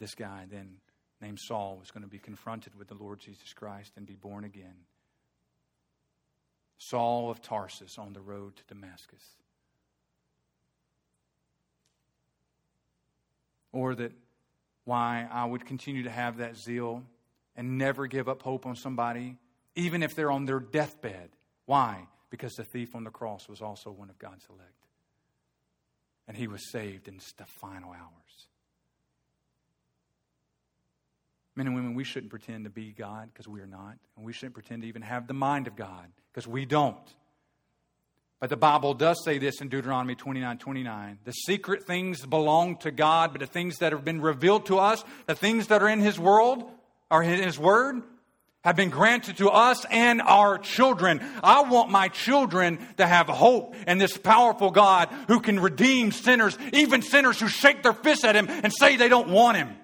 [0.00, 0.78] this guy, then
[1.20, 4.44] named Saul, was going to be confronted with the Lord Jesus Christ and be born
[4.44, 4.74] again.
[6.78, 9.22] Saul of Tarsus on the road to Damascus.
[13.72, 14.12] Or that
[14.84, 17.04] why I would continue to have that zeal
[17.54, 19.36] and never give up hope on somebody,
[19.76, 21.28] even if they're on their deathbed.
[21.66, 22.08] Why?
[22.30, 24.72] Because the thief on the cross was also one of God's elect.
[26.26, 28.49] And he was saved in the final hours.
[31.56, 33.96] Men and women, we shouldn't pretend to be God because we are not.
[34.16, 36.96] And we shouldn't pretend to even have the mind of God because we don't.
[38.38, 41.18] But the Bible does say this in Deuteronomy 29 29.
[41.24, 45.04] The secret things belong to God, but the things that have been revealed to us,
[45.26, 46.64] the things that are in His world,
[47.10, 48.02] or in His Word,
[48.62, 51.20] have been granted to us and our children.
[51.42, 56.56] I want my children to have hope in this powerful God who can redeem sinners,
[56.72, 59.76] even sinners who shake their fists at Him and say they don't want Him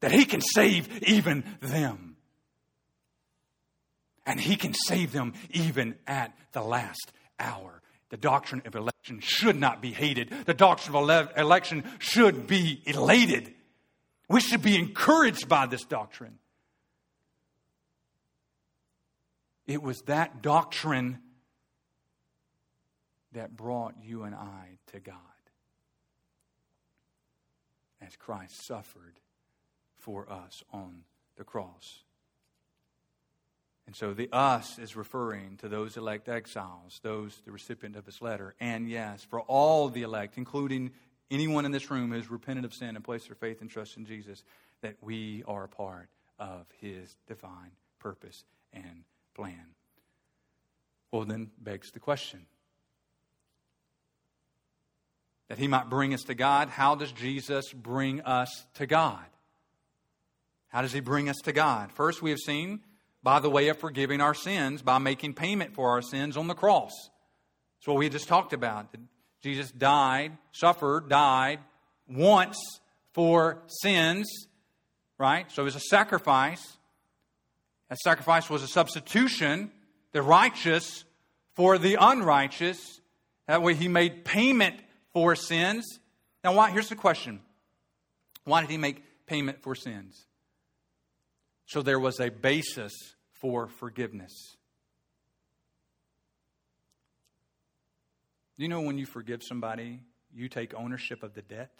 [0.00, 2.16] that He can save even them.
[4.26, 7.82] And He can save them even at the last hour.
[8.10, 10.30] The doctrine of election should not be hated.
[10.44, 13.54] The doctrine of ele- election should be elated.
[14.28, 16.38] We should be encouraged by this doctrine.
[19.66, 21.20] It was that doctrine
[23.32, 25.16] that brought you and I to God
[28.00, 29.20] as Christ suffered
[30.00, 31.02] for us on
[31.36, 32.02] the cross.
[33.86, 38.22] And so the us is referring to those elect exiles, those the recipient of this
[38.22, 38.54] letter.
[38.60, 40.92] And yes, for all the elect, including
[41.30, 43.96] anyone in this room who has repented of sin and placed their faith and trust
[43.96, 44.44] in Jesus,
[44.82, 49.74] that we are a part of his divine purpose and plan.
[51.10, 52.46] Well, then begs the question
[55.48, 56.68] that he might bring us to God.
[56.68, 59.26] How does Jesus bring us to God?
[60.70, 61.92] How does he bring us to God?
[61.92, 62.80] First, we have seen
[63.22, 66.54] by the way of forgiving our sins, by making payment for our sins on the
[66.54, 66.92] cross.
[67.78, 68.94] That's what we just talked about.
[69.42, 71.60] Jesus died, suffered, died
[72.08, 72.56] once
[73.12, 74.30] for sins,
[75.18, 75.50] right?
[75.50, 76.78] So it was a sacrifice.
[77.88, 79.70] That sacrifice was a substitution,
[80.12, 81.04] the righteous
[81.54, 83.00] for the unrighteous.
[83.48, 84.76] That way he made payment
[85.12, 85.98] for sins.
[86.44, 86.70] Now, why?
[86.70, 87.40] Here's the question
[88.44, 90.26] Why did he make payment for sins?
[91.70, 92.92] So there was a basis
[93.30, 94.56] for forgiveness.
[98.56, 100.00] You know when you forgive somebody,
[100.34, 101.70] you take ownership of the debt?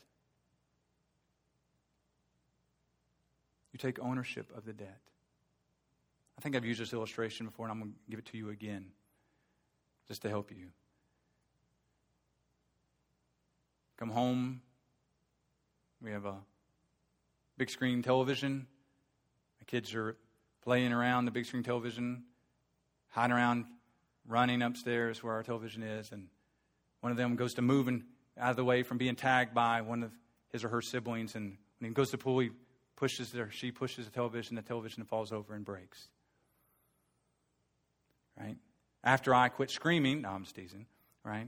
[3.72, 5.01] You take ownership of the debt.
[6.38, 8.51] I think I've used this illustration before, and I'm going to give it to you
[8.51, 8.93] again
[10.07, 10.68] just to help you.
[13.99, 14.62] Come home,
[16.01, 16.36] we have a
[17.59, 18.68] big screen television
[19.70, 20.16] kids are
[20.64, 22.24] playing around the big screen television,
[23.10, 23.66] hiding around,
[24.26, 26.26] running upstairs where our television is, and
[27.00, 28.04] one of them goes to moving
[28.36, 30.10] out of the way from being tagged by one of
[30.52, 32.50] his or her siblings, and when he goes to the pool, he
[32.96, 36.08] pushes or she pushes the television, the television falls over and breaks.
[38.38, 38.56] Right?
[39.04, 40.86] After I quit screaming, no, I'm just teasing,
[41.24, 41.46] right?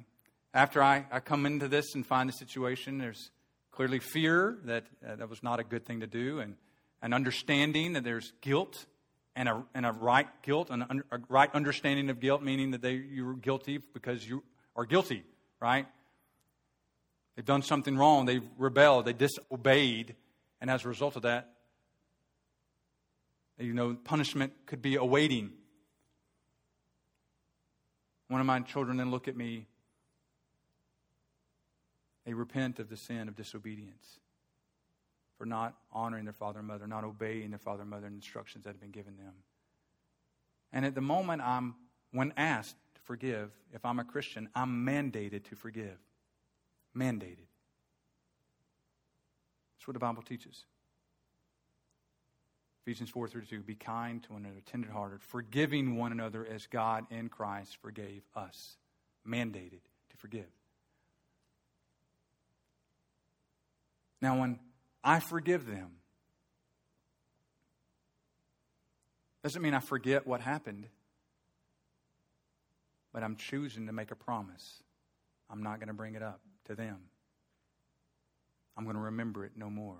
[0.55, 3.31] After I, I come into this and find the situation, there's
[3.73, 6.57] clearly fear that uh, that was not a good thing to do, and
[7.03, 8.87] an understanding that there's guilt
[9.35, 12.95] and a, and a right guilt, and a, right understanding of guilt, meaning that they,
[12.95, 14.43] you were guilty because you
[14.77, 15.25] are guilty,
[15.61, 15.87] right?
[17.35, 18.27] They've done something wrong.
[18.27, 19.07] They've rebelled.
[19.07, 20.15] They disobeyed.
[20.61, 21.49] And as a result of that,
[23.59, 25.51] you know, punishment could be awaiting.
[28.29, 29.67] One of my children then look at me.
[32.25, 34.21] They repent of the sin of disobedience
[35.43, 38.63] for not honoring their father and mother, not obeying their father and mother and instructions
[38.63, 39.35] that have been given them.
[40.73, 41.75] And at the moment I'm,
[42.13, 45.99] when asked to forgive, if I'm a Christian, I'm mandated to forgive.
[46.97, 47.49] Mandated.
[49.75, 50.65] That's what the Bible teaches.
[52.87, 57.79] Ephesians 4:32 Be kind to one another, tenderhearted, forgiving one another as God in Christ
[57.79, 58.77] forgave us.
[59.27, 60.53] Mandated to forgive.
[64.21, 64.61] Now when
[65.05, 65.91] I forgive them,
[69.43, 70.87] doesn't mean I forget what happened,
[73.13, 74.83] but I'm choosing to make a promise.
[75.51, 76.99] I'm not going to bring it up to them.
[78.77, 79.99] I'm going to remember it no more.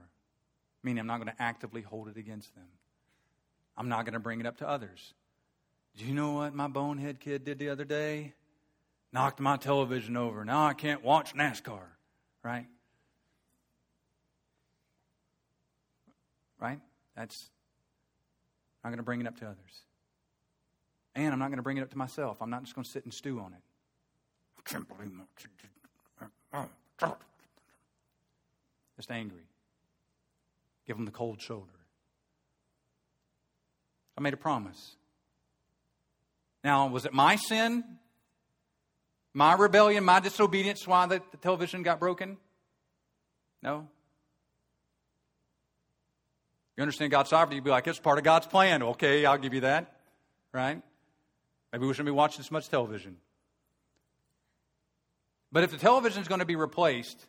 [0.85, 2.67] Meaning, I'm not going to actively hold it against them.
[3.77, 5.15] I'm not going to bring it up to others.
[5.97, 8.33] Do you know what my bonehead kid did the other day?
[9.13, 10.45] Knocked my television over.
[10.45, 11.83] Now I can't watch NASCAR,
[12.43, 12.67] right?
[16.63, 16.79] Right?
[17.17, 17.51] That's
[18.85, 19.83] I'm going to bring it up to others.
[21.15, 22.39] And I'm not going to bring it up to myself.
[22.41, 23.61] I'm not just going to sit and stew on it.
[24.59, 26.29] I can't believe it.
[26.55, 27.17] Oh,
[28.97, 29.43] just angry.
[30.87, 31.67] Give them the cold shoulder.
[34.17, 34.97] I made a promise.
[36.63, 37.83] Now, was it my sin?
[39.35, 42.37] My rebellion, my disobedience, why the, the television got broken?
[43.63, 43.89] No.
[46.83, 48.83] You understand God's sovereignty, you'd be like, it's part of God's plan.
[48.83, 49.95] Okay, I'll give you that.
[50.51, 50.83] Right?
[51.73, 53.19] Maybe we shouldn't be watching this much television.
[55.53, 57.25] But if the television is going to be replaced,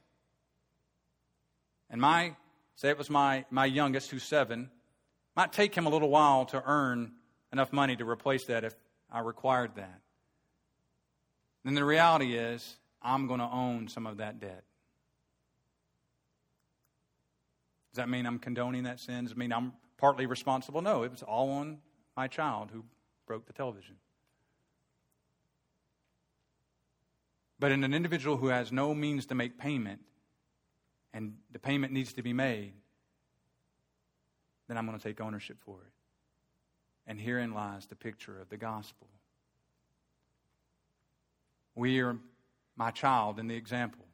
[1.91, 2.35] and my,
[2.77, 4.71] say it was my, my youngest who's seven,
[5.35, 7.11] might take him a little while to earn
[7.51, 8.73] enough money to replace that if
[9.11, 9.99] I required that.
[11.63, 14.63] Then the reality is, I'm going to own some of that debt.
[17.93, 19.25] Does that mean I'm condoning that sin?
[19.25, 20.81] Does it mean I'm partly responsible?
[20.81, 21.77] No, it was all on
[22.17, 22.83] my child who
[23.27, 23.97] broke the television.
[27.59, 30.01] But in an individual who has no means to make payment,
[31.13, 32.73] and the payment needs to be made,
[34.67, 35.91] then I'm going to take ownership for it.
[37.05, 39.07] And herein lies the picture of the gospel.
[41.75, 42.17] We are
[42.75, 44.05] my child in the example.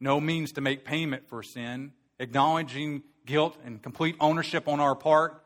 [0.00, 5.42] No means to make payment for sin, acknowledging guilt and complete ownership on our part.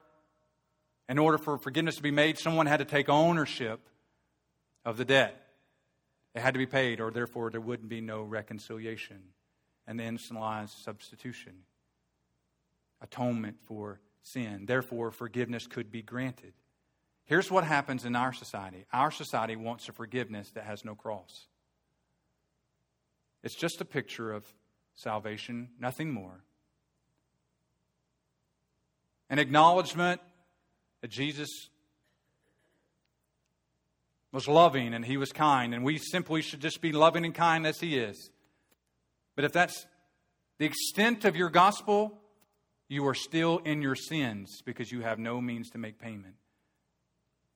[1.09, 3.81] In order for forgiveness to be made, someone had to take ownership
[4.85, 5.39] of the debt.
[6.35, 9.19] It had to be paid, or therefore there wouldn't be no reconciliation.
[9.87, 11.53] And then lies substitution,
[13.01, 14.65] atonement for sin.
[14.67, 16.55] Therefore, forgiveness could be granted.
[17.25, 21.49] Here's what happens in our society our society wants a forgiveness that has no cross.
[23.43, 24.47] It's just a picture of
[24.95, 26.45] salvation, nothing more.
[29.33, 30.21] An acknowledgement
[31.01, 31.49] that Jesus
[34.31, 37.67] was loving and he was kind, and we simply should just be loving and kind
[37.67, 38.31] as he is.
[39.35, 39.87] But if that's
[40.59, 42.19] the extent of your gospel,
[42.89, 46.35] you are still in your sins because you have no means to make payment.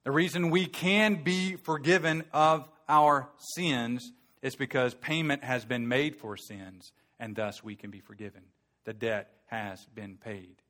[0.04, 6.16] The reason we can be forgiven of our sins is because payment has been made
[6.16, 8.44] for sins, and thus we can be forgiven.
[8.86, 10.62] The debt has been paid.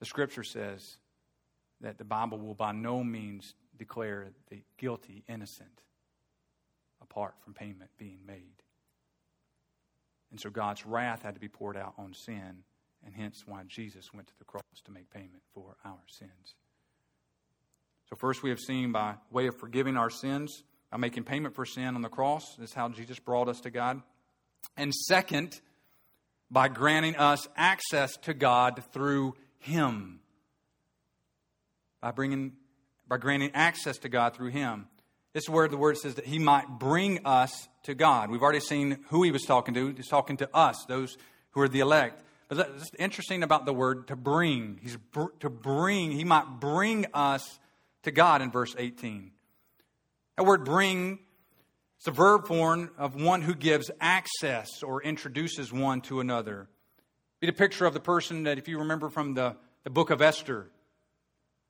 [0.00, 0.96] The scripture says
[1.80, 5.82] that the Bible will by no means declare the guilty innocent
[7.02, 8.62] apart from payment being made.
[10.30, 12.64] And so God's wrath had to be poured out on sin
[13.04, 16.54] and hence why Jesus went to the cross to make payment for our sins.
[18.08, 21.64] So, first, we have seen by way of forgiving our sins, by making payment for
[21.64, 24.02] sin on the cross, is how Jesus brought us to God.
[24.76, 25.60] And second,
[26.50, 29.34] by granting us access to God through
[29.64, 30.20] Him.
[32.00, 32.52] By, bringing,
[33.08, 34.86] by granting access to God through Him.
[35.32, 38.30] This is where the word says that He might bring us to God.
[38.30, 39.94] We've already seen who He was talking to.
[39.94, 41.16] He's talking to us, those
[41.52, 42.22] who are the elect.
[42.48, 44.78] But it's interesting about the word to bring.
[44.82, 47.58] He's br- to bring, he might bring us
[48.02, 49.32] to God in verse 18.
[50.36, 51.20] That word bring
[52.00, 56.68] is a verb form of one who gives access or introduces one to another.
[57.44, 60.22] Be the picture of the person that, if you remember from the, the book of
[60.22, 60.66] Esther,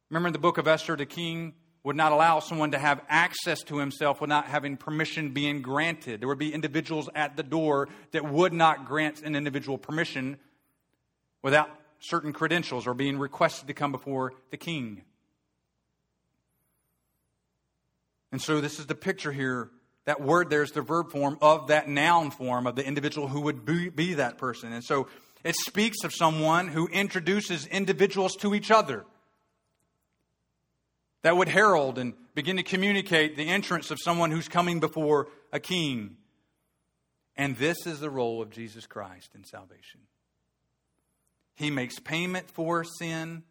[0.09, 1.53] remember in the book of Esther, the king
[1.83, 6.21] would not allow someone to have access to himself without having permission being granted.
[6.21, 10.37] There would be individuals at the door that would not grant an individual permission
[11.43, 11.69] without
[11.99, 15.03] certain credentials or being requested to come before the king.
[18.31, 19.71] And so this is the picture here.
[20.05, 23.65] That word there's the verb form of that noun form of the individual who would
[23.65, 24.73] be, be that person.
[24.73, 25.09] And so
[25.45, 29.05] it speaks of someone who introduces individuals to each other.
[31.23, 35.61] That would herald and begin to communicate the entrance of someone who's coming before a
[35.61, 36.17] king.
[37.37, 40.01] And this is the role of Jesus Christ in salvation.
[41.55, 43.43] He makes payment for sin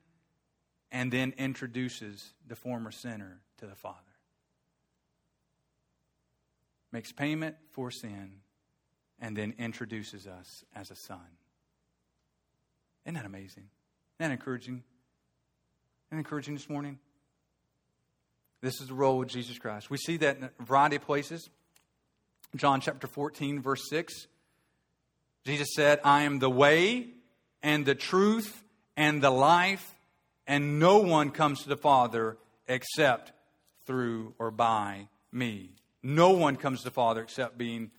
[0.91, 3.97] and then introduces the former sinner to the Father.
[6.91, 8.41] Makes payment for sin
[9.19, 11.37] and then introduces us as a son.
[13.05, 13.63] Isn't that amazing?
[14.19, 14.83] Isn't that encouraging?
[16.09, 16.99] Isn't encouraging this morning?
[18.61, 19.89] This is the role of Jesus Christ.
[19.89, 21.49] We see that in a variety of places.
[22.55, 24.27] John chapter 14, verse 6.
[25.45, 27.07] Jesus said, I am the way
[27.61, 28.63] and the truth
[28.95, 29.95] and the life,
[30.47, 32.37] and no one comes to the Father
[32.67, 33.33] except
[33.85, 35.71] through or by me.
[36.01, 37.91] No one comes to the Father except being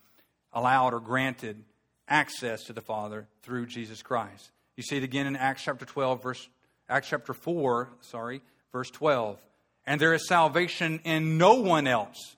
[0.53, 1.63] allowed or granted
[2.09, 4.51] access to the Father through Jesus Christ.
[4.77, 6.49] You see it again in Acts chapter 12, verse
[6.89, 9.41] Acts chapter 4, sorry, verse 12.
[9.87, 12.37] And there is salvation in no one else,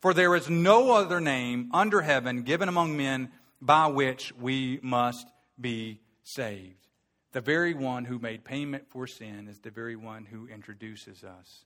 [0.00, 3.30] for there is no other name under heaven given among men
[3.60, 5.26] by which we must
[5.60, 6.86] be saved.
[7.32, 11.64] The very one who made payment for sin is the very one who introduces us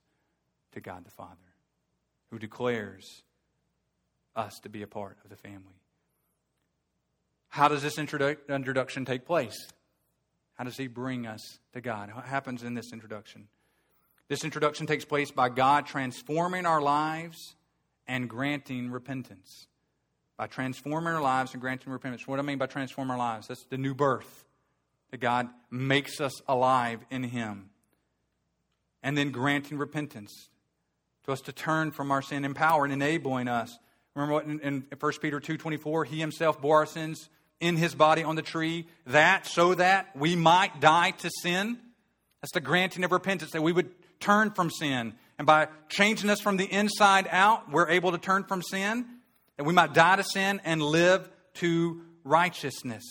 [0.73, 1.35] to God the Father,
[2.29, 3.23] who declares
[4.35, 5.81] us to be a part of the family.
[7.49, 9.67] How does this introdu- introduction take place?
[10.57, 12.13] How does he bring us to God?
[12.13, 13.47] What happens in this introduction?
[14.27, 17.55] This introduction takes place by God transforming our lives
[18.07, 19.67] and granting repentance.
[20.35, 22.27] By transforming our lives and granting repentance.
[22.27, 23.47] What do I mean by transform our lives?
[23.47, 24.45] That's the new birth
[25.11, 27.69] that God makes us alive in Him.
[29.03, 30.49] And then granting repentance
[31.25, 33.77] to us to turn from our sin, empowering, enabling us.
[34.15, 37.29] Remember what in, in 1 Peter 2.24, He Himself bore our sins
[37.59, 41.77] in His body on the tree, that so that we might die to sin.
[42.41, 43.89] That's the granting of repentance, that we would
[44.19, 45.13] turn from sin.
[45.37, 49.05] And by changing us from the inside out, we're able to turn from sin,
[49.57, 53.03] that we might die to sin and live to righteousness.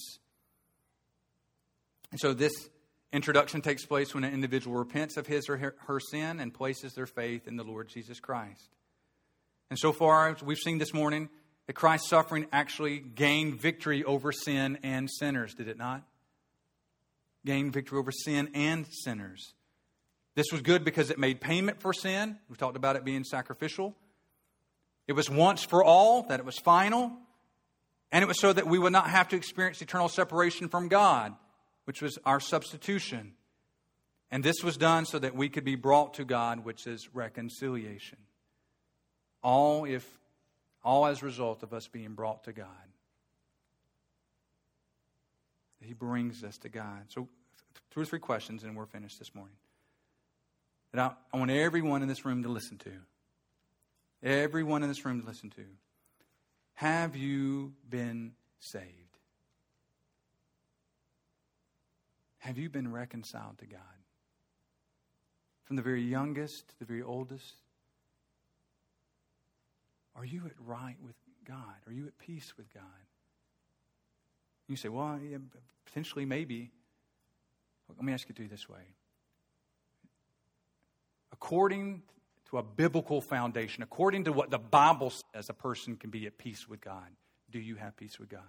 [2.11, 2.53] And so this
[3.13, 7.07] introduction takes place when an individual repents of his or her, sin and places their
[7.07, 8.69] faith in the Lord Jesus Christ.
[9.71, 11.29] And so far, as we've seen this morning,
[11.67, 16.03] that Christ's suffering actually gained victory over sin and sinners, did it not?
[17.45, 19.55] Gained victory over sin and sinners.
[20.35, 22.39] This was good because it made payment for sin.
[22.49, 23.95] We talked about it being sacrificial.
[25.09, 27.13] It was once for all, that it was final.
[28.13, 31.35] And it was so that we would not have to experience eternal separation from God,
[31.85, 33.33] which was our substitution.
[34.31, 38.19] And this was done so that we could be brought to God, which is reconciliation.
[39.43, 40.07] All if
[40.87, 42.69] all as a result of us being brought to God.
[45.81, 47.07] He brings us to God.
[47.09, 47.29] So
[47.91, 49.57] two or three questions and we're finished this morning
[50.93, 52.93] that I, I want everyone in this room to listen to.
[54.23, 55.65] Everyone in this room to listen to.
[56.75, 58.85] Have you been saved?
[62.39, 63.81] Have you been reconciled to God?
[65.65, 67.55] From the very youngest to the very oldest?
[70.17, 71.15] Are you at right with
[71.47, 71.77] God?
[71.87, 72.83] Are you at peace with God?
[74.69, 75.39] You say, well, yeah,
[75.85, 76.71] potentially, maybe.
[77.89, 78.97] Let me ask you to do this way
[81.37, 82.03] according
[82.51, 86.39] to a biblical foundation, according to what the Bible says, a person can be at
[86.39, 87.07] peace with God.
[87.51, 88.41] Do you have peace with God?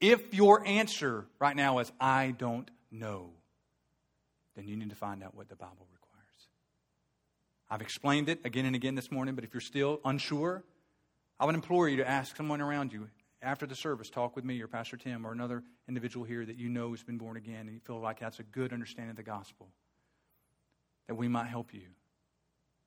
[0.00, 3.30] If your answer right now is, I don't know,
[4.56, 6.48] then you need to find out what the Bible requires.
[7.70, 10.64] I've explained it again and again this morning, but if you're still unsure,
[11.40, 13.08] I would implore you to ask someone around you
[13.40, 14.10] after the service.
[14.10, 17.16] Talk with me or Pastor Tim or another individual here that you know has been
[17.16, 19.68] born again and you feel like that's a good understanding of the gospel,
[21.08, 21.86] that we might help you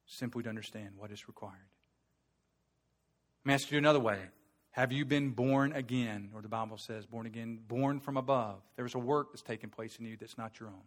[0.05, 1.55] simply to understand what is required.
[3.43, 4.19] Let me ask you another way.
[4.69, 6.29] Have you been born again?
[6.35, 8.61] Or the Bible says, born again, born from above.
[8.75, 10.83] There's a work that's taking place in you that's not your own.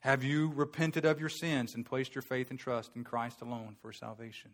[0.00, 3.76] Have you repented of your sins and placed your faith and trust in Christ alone
[3.80, 4.50] for salvation?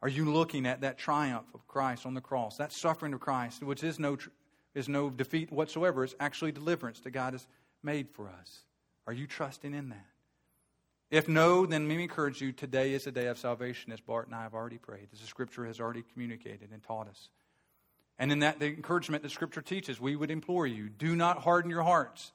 [0.00, 3.62] Are you looking at that triumph of Christ on the cross, that suffering of Christ,
[3.62, 4.16] which is no,
[4.74, 6.04] is no defeat whatsoever?
[6.04, 7.46] It's actually deliverance that God has
[7.82, 8.60] made for us.
[9.06, 10.06] Are you trusting in that?
[11.10, 14.26] If no, then let me encourage you today is a day of salvation, as Bart
[14.26, 17.28] and I have already prayed, as the Scripture has already communicated and taught us.
[18.18, 21.70] And in that, the encouragement the Scripture teaches, we would implore you do not harden
[21.70, 22.32] your hearts.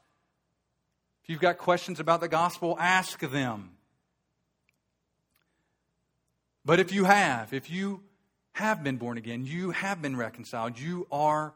[1.24, 3.72] If you've got questions about the gospel, ask them.
[6.66, 8.02] But if you have, if you
[8.54, 11.54] have been born again, you have been reconciled, you are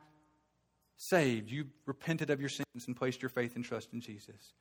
[0.98, 4.54] saved, you've repented of your sins and placed your faith and trust in Jesus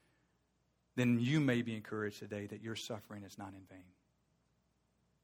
[0.97, 3.84] then you may be encouraged today that your suffering is not in vain.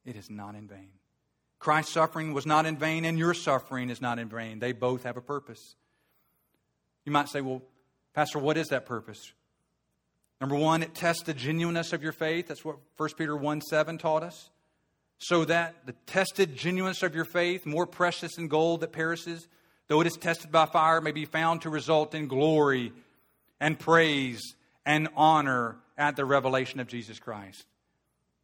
[0.05, 0.91] It is not in vain.
[1.59, 4.59] Christ's suffering was not in vain, and your suffering is not in vain.
[4.59, 5.77] They both have a purpose.
[7.05, 7.63] You might say, well,
[8.15, 9.33] Pastor, what is that purpose?
[10.41, 12.49] Number one, it tests the genuineness of your faith.
[12.49, 14.51] That's what 1 Peter 1 7 taught us.
[15.25, 19.47] So that the tested genuineness of your faith, more precious than gold that perishes,
[19.87, 22.93] though it is tested by fire, may be found to result in glory
[23.61, 27.65] and praise and honor at the revelation of Jesus Christ.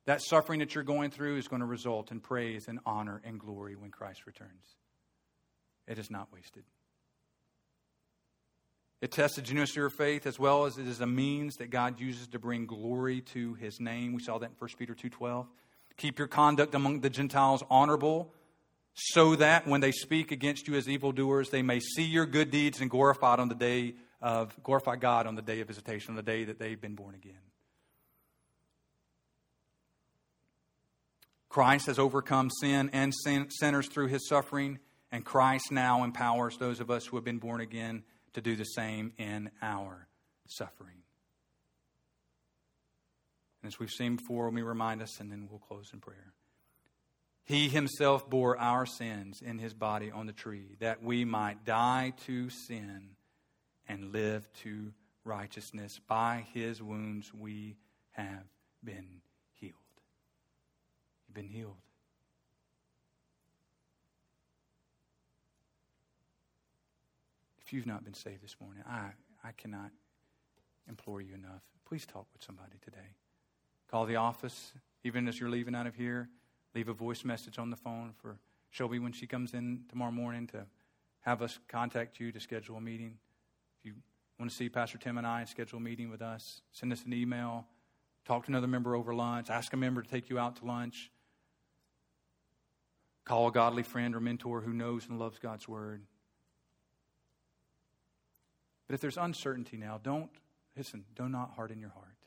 [0.06, 3.40] That suffering that you're going through is going to result in praise and honor and
[3.40, 4.76] glory when Christ returns.
[5.88, 6.62] It is not wasted.
[9.00, 11.70] It tests the genuineness of your faith as well as it is a means that
[11.70, 14.12] God uses to bring glory to his name.
[14.12, 15.46] We saw that in 1 Peter 2.12.
[15.98, 18.32] Keep your conduct among the Gentiles honorable,
[18.94, 22.80] so that when they speak against you as evildoers, they may see your good deeds
[22.80, 26.22] and glorify on the day of glorify God on the day of visitation, on the
[26.22, 27.34] day that they've been born again.
[31.48, 34.78] Christ has overcome sin and sin, sinners through his suffering,
[35.10, 38.02] and Christ now empowers those of us who have been born again
[38.34, 40.08] to do the same in our
[40.46, 40.97] suffering.
[43.62, 46.32] And as we've seen before, let me remind us, and then we'll close in prayer.
[47.44, 52.12] He himself bore our sins in his body on the tree, that we might die
[52.26, 53.16] to sin
[53.88, 54.92] and live to
[55.24, 55.98] righteousness.
[56.06, 57.76] By his wounds we
[58.12, 58.44] have
[58.84, 59.22] been
[59.54, 59.74] healed.
[61.26, 61.76] You've been healed.
[67.64, 69.10] If you've not been saved this morning, I,
[69.42, 69.90] I cannot
[70.88, 71.62] implore you enough.
[71.86, 73.16] Please talk with somebody today.
[73.90, 74.72] Call the office,
[75.04, 76.28] even as you're leaving out of here.
[76.74, 78.38] Leave a voice message on the phone for
[78.70, 80.66] Shelby when she comes in tomorrow morning to
[81.20, 83.16] have us contact you to schedule a meeting.
[83.78, 83.94] If you
[84.38, 86.60] want to see Pastor Tim and I, and schedule a meeting with us.
[86.72, 87.66] Send us an email.
[88.26, 89.48] Talk to another member over lunch.
[89.48, 91.10] Ask a member to take you out to lunch.
[93.24, 96.02] Call a godly friend or mentor who knows and loves God's Word.
[98.86, 100.30] But if there's uncertainty now, don't,
[100.76, 102.17] listen, do not harden your heart.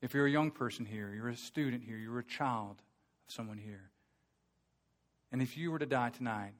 [0.00, 2.82] If you're a young person here, you're a student here, you're a child
[3.28, 3.90] of someone here,
[5.30, 6.52] and if you were to die tonight,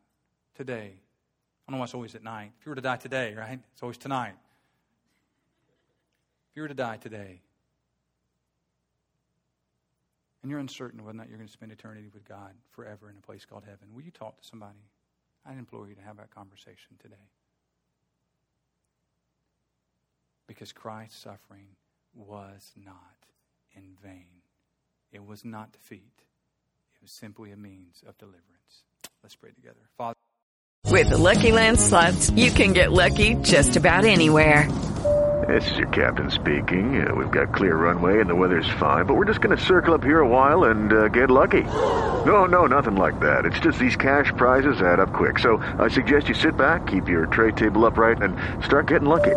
[0.54, 2.52] today, I don't know why it's always at night.
[2.58, 3.58] If you were to die today, right?
[3.72, 4.34] It's always tonight.
[6.50, 7.40] If you were to die today,
[10.42, 13.16] and you're uncertain whether or not you're going to spend eternity with God forever in
[13.16, 14.78] a place called heaven, will you talk to somebody?
[15.46, 17.16] I implore you to have that conversation today.
[20.46, 21.68] Because Christ's suffering
[22.18, 23.26] was not
[23.74, 24.42] in vain,
[25.12, 26.24] it was not defeat,
[26.94, 28.84] it was simply a means of deliverance.
[29.22, 29.88] Let's pray together.
[29.96, 30.14] Father.
[30.86, 34.68] With the Lucky Land slots, you can get lucky just about anywhere.
[35.46, 37.06] This is your captain speaking.
[37.06, 39.94] Uh, we've got clear runway and the weather's fine, but we're just going to circle
[39.94, 41.62] up here a while and uh, get lucky.
[41.62, 43.46] No, no, nothing like that.
[43.46, 45.38] It's just these cash prizes add up quick.
[45.38, 49.36] So I suggest you sit back, keep your tray table upright, and start getting lucky.